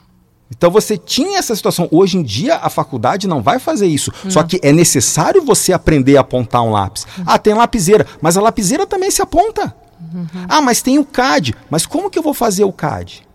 [0.54, 1.88] Então você tinha essa situação.
[1.90, 4.12] Hoje em dia a faculdade não vai fazer isso.
[4.28, 7.06] Só que é necessário você aprender a apontar um lápis.
[7.26, 9.74] Ah, tem lapiseira, mas a lapiseira também se aponta.
[10.48, 11.54] Ah, mas tem o CAD.
[11.70, 13.26] Mas como que eu vou fazer o CAD?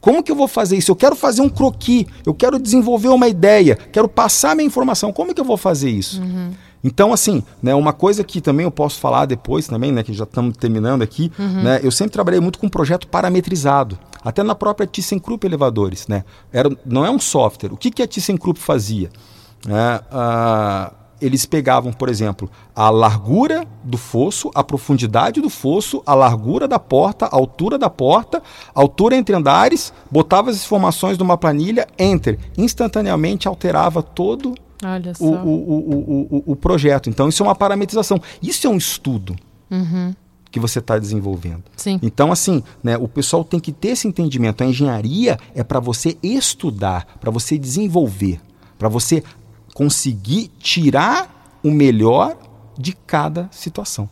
[0.00, 0.90] Como que eu vou fazer isso?
[0.90, 5.12] Eu quero fazer um croquis, eu quero desenvolver uma ideia, quero passar minha informação.
[5.12, 6.20] Como que eu vou fazer isso?
[6.84, 10.24] Então, assim, né, uma coisa que também eu posso falar depois também, né, que já
[10.24, 15.46] estamos terminando aqui, né, eu sempre trabalhei muito com projeto parametrizado, até na própria ThyssenKrupp
[15.46, 17.72] Elevadores, né, era, não é um software.
[17.72, 19.10] O que, que a ThyssenKrupp fazia?
[20.10, 26.66] Ah, eles pegavam, por exemplo, a largura do fosso, a profundidade do fosso, a largura
[26.66, 28.42] da porta, a altura da porta,
[28.74, 34.54] a altura entre andares, botava as informações numa planilha, enter, instantaneamente alterava todo
[34.84, 35.24] Olha só.
[35.24, 37.08] o, o, o, o, projeto.
[37.08, 38.20] Então, isso é uma parametrização.
[38.42, 39.36] Isso é um estudo
[40.50, 41.64] que você está desenvolvendo.
[41.76, 41.98] Sim.
[42.02, 44.62] Então, assim, né, o pessoal tem que ter esse entendimento.
[44.62, 48.40] A engenharia é para você estudar, para você desenvolver,
[48.78, 49.24] para você
[49.72, 52.36] conseguir tirar o melhor
[52.76, 54.08] de cada situação.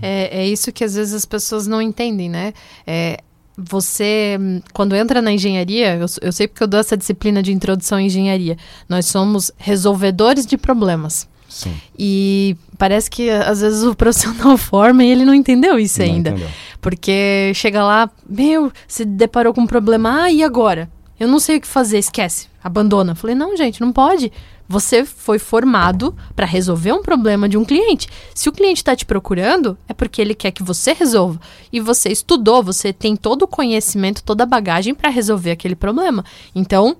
[0.00, 2.52] É, é isso que às vezes as pessoas não entendem, né?
[2.86, 3.18] É,
[3.56, 4.38] você,
[4.72, 8.02] quando entra na engenharia, eu, eu sei porque eu dou essa disciplina de introdução à
[8.02, 8.56] engenharia,
[8.88, 11.26] nós somos resolvedores de problemas.
[11.48, 11.74] Sim.
[11.98, 16.30] E parece que às vezes o profissional forma e ele não entendeu isso Não ainda.
[16.30, 16.48] entendeu.
[16.80, 20.90] Porque chega lá, meu, se deparou com um problema, ah, e agora?
[21.18, 23.14] Eu não sei o que fazer, esquece, abandona.
[23.14, 24.30] Falei, não, gente, não pode.
[24.68, 28.08] Você foi formado para resolver um problema de um cliente.
[28.34, 31.40] Se o cliente está te procurando, é porque ele quer que você resolva.
[31.72, 36.24] E você estudou, você tem todo o conhecimento, toda a bagagem para resolver aquele problema.
[36.54, 36.96] Então,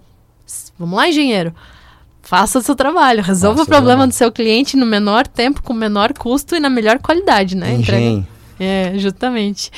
[0.78, 1.52] vamos lá, engenheiro.
[2.22, 5.72] Faça o seu trabalho, resolva Faça o problema do seu cliente no menor tempo, com
[5.72, 7.72] menor custo e na melhor qualidade, né?
[7.74, 8.26] Entrega- Engenho.
[8.58, 9.70] É, justamente.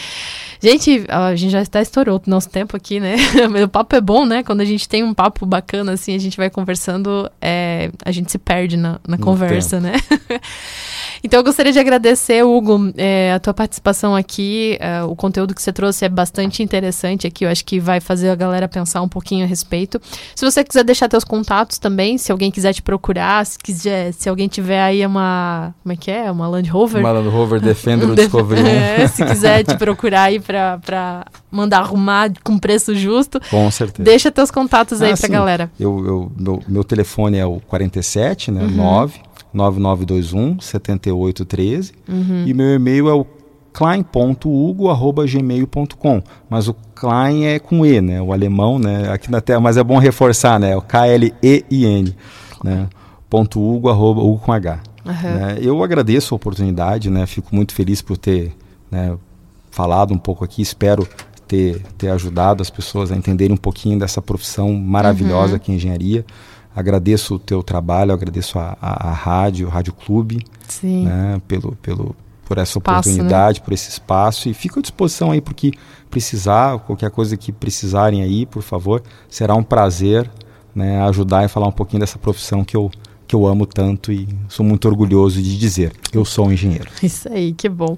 [0.60, 3.16] Gente, a gente já está estourou o nosso tempo aqui, né?
[3.64, 4.42] o papo é bom, né?
[4.42, 8.30] Quando a gente tem um papo bacana, assim, a gente vai conversando, é, a gente
[8.30, 9.92] se perde na, na conversa, né?
[11.22, 14.76] então, eu gostaria de agradecer, Hugo, é, a tua participação aqui.
[14.80, 17.44] é, o conteúdo que você trouxe é bastante interessante aqui.
[17.44, 20.00] Eu acho que vai fazer a galera pensar um pouquinho a respeito.
[20.34, 24.28] Se você quiser deixar teus contatos também, se alguém quiser te procurar, se quiser, se
[24.28, 25.74] alguém tiver aí uma.
[25.82, 26.30] Como é que é?
[26.30, 27.00] Uma Land Rover.
[27.00, 28.66] Uma Land Rover Defender o Discovery 1.
[28.66, 34.04] É, se quiser te procurar aí pra, pra mandar arrumar com preço justo, Com certeza.
[34.04, 35.32] deixa teus contatos aí Ah, pra sim.
[35.32, 35.70] galera.
[35.78, 38.62] Eu, eu- meu, meu telefone é o 47, né?
[38.62, 38.68] Uhum.
[38.70, 39.20] 9
[39.52, 42.44] 9921 7813 Uhum.
[42.46, 43.26] e meu e-mail é o
[43.72, 48.20] klein.hugo@gmail.com, mas o Klein é com e, né?
[48.20, 49.08] O alemão, né?
[49.12, 50.76] Aqui na Terra, mas é bom reforçar, né?
[50.76, 52.12] O K L E I N,
[52.64, 52.88] né?
[53.30, 54.80] Ponto Hugo arroba Hugo com H.
[55.04, 55.12] Uhum.
[55.12, 55.58] Né?
[55.60, 57.24] Eu agradeço a oportunidade, né?
[57.26, 58.52] Fico muito feliz por ter
[58.90, 59.16] né,
[59.70, 60.60] falado um pouco aqui.
[60.60, 61.06] Espero
[61.46, 65.58] ter, ter ajudado as pessoas a entenderem um pouquinho dessa profissão maravilhosa uhum.
[65.58, 66.26] que é engenharia.
[66.78, 70.44] Agradeço o teu trabalho, agradeço a, a, a rádio, o Rádio Clube,
[71.04, 72.14] né, pelo, pelo,
[72.44, 73.14] por essa espaço, né?
[73.14, 73.64] oportunidade, né?
[73.64, 74.48] por esse espaço.
[74.48, 75.72] E fico à disposição aí porque
[76.08, 80.30] precisar, qualquer coisa que precisarem aí, por favor, será um prazer
[80.72, 82.92] né, ajudar e falar um pouquinho dessa profissão que eu,
[83.28, 85.92] que eu amo tanto e sou muito orgulhoso de dizer.
[86.12, 86.88] Eu sou um engenheiro.
[87.02, 87.96] Isso aí, que bom.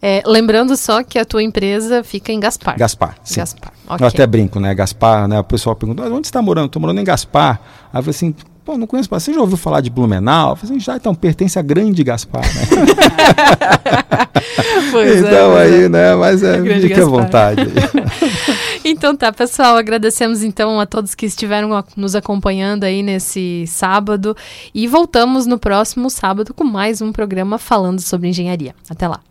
[0.00, 2.78] É, lembrando só que a tua empresa fica em Gaspar.
[2.78, 3.40] Gaspar, sim.
[3.40, 4.04] Gaspar, okay.
[4.04, 4.72] Eu até brinco, né?
[4.74, 5.40] Gaspar, né?
[5.40, 6.66] O pessoal pergunta, onde você está morando?
[6.66, 7.60] Estou morando em Gaspar.
[7.92, 8.34] Aí eu falei assim,
[8.68, 10.50] Pô, não conheço, você já ouviu falar de Blumenau?
[10.50, 12.68] Eu falei assim, já, então, pertence a grande Gaspar, né?
[14.94, 15.88] é, então é, aí, é.
[15.88, 17.62] né, mas é, fique à vontade.
[18.84, 24.36] então tá, pessoal, agradecemos então a todos que estiveram nos acompanhando aí nesse sábado
[24.74, 28.74] e voltamos no próximo sábado com mais um programa falando sobre engenharia.
[28.88, 29.27] Até lá.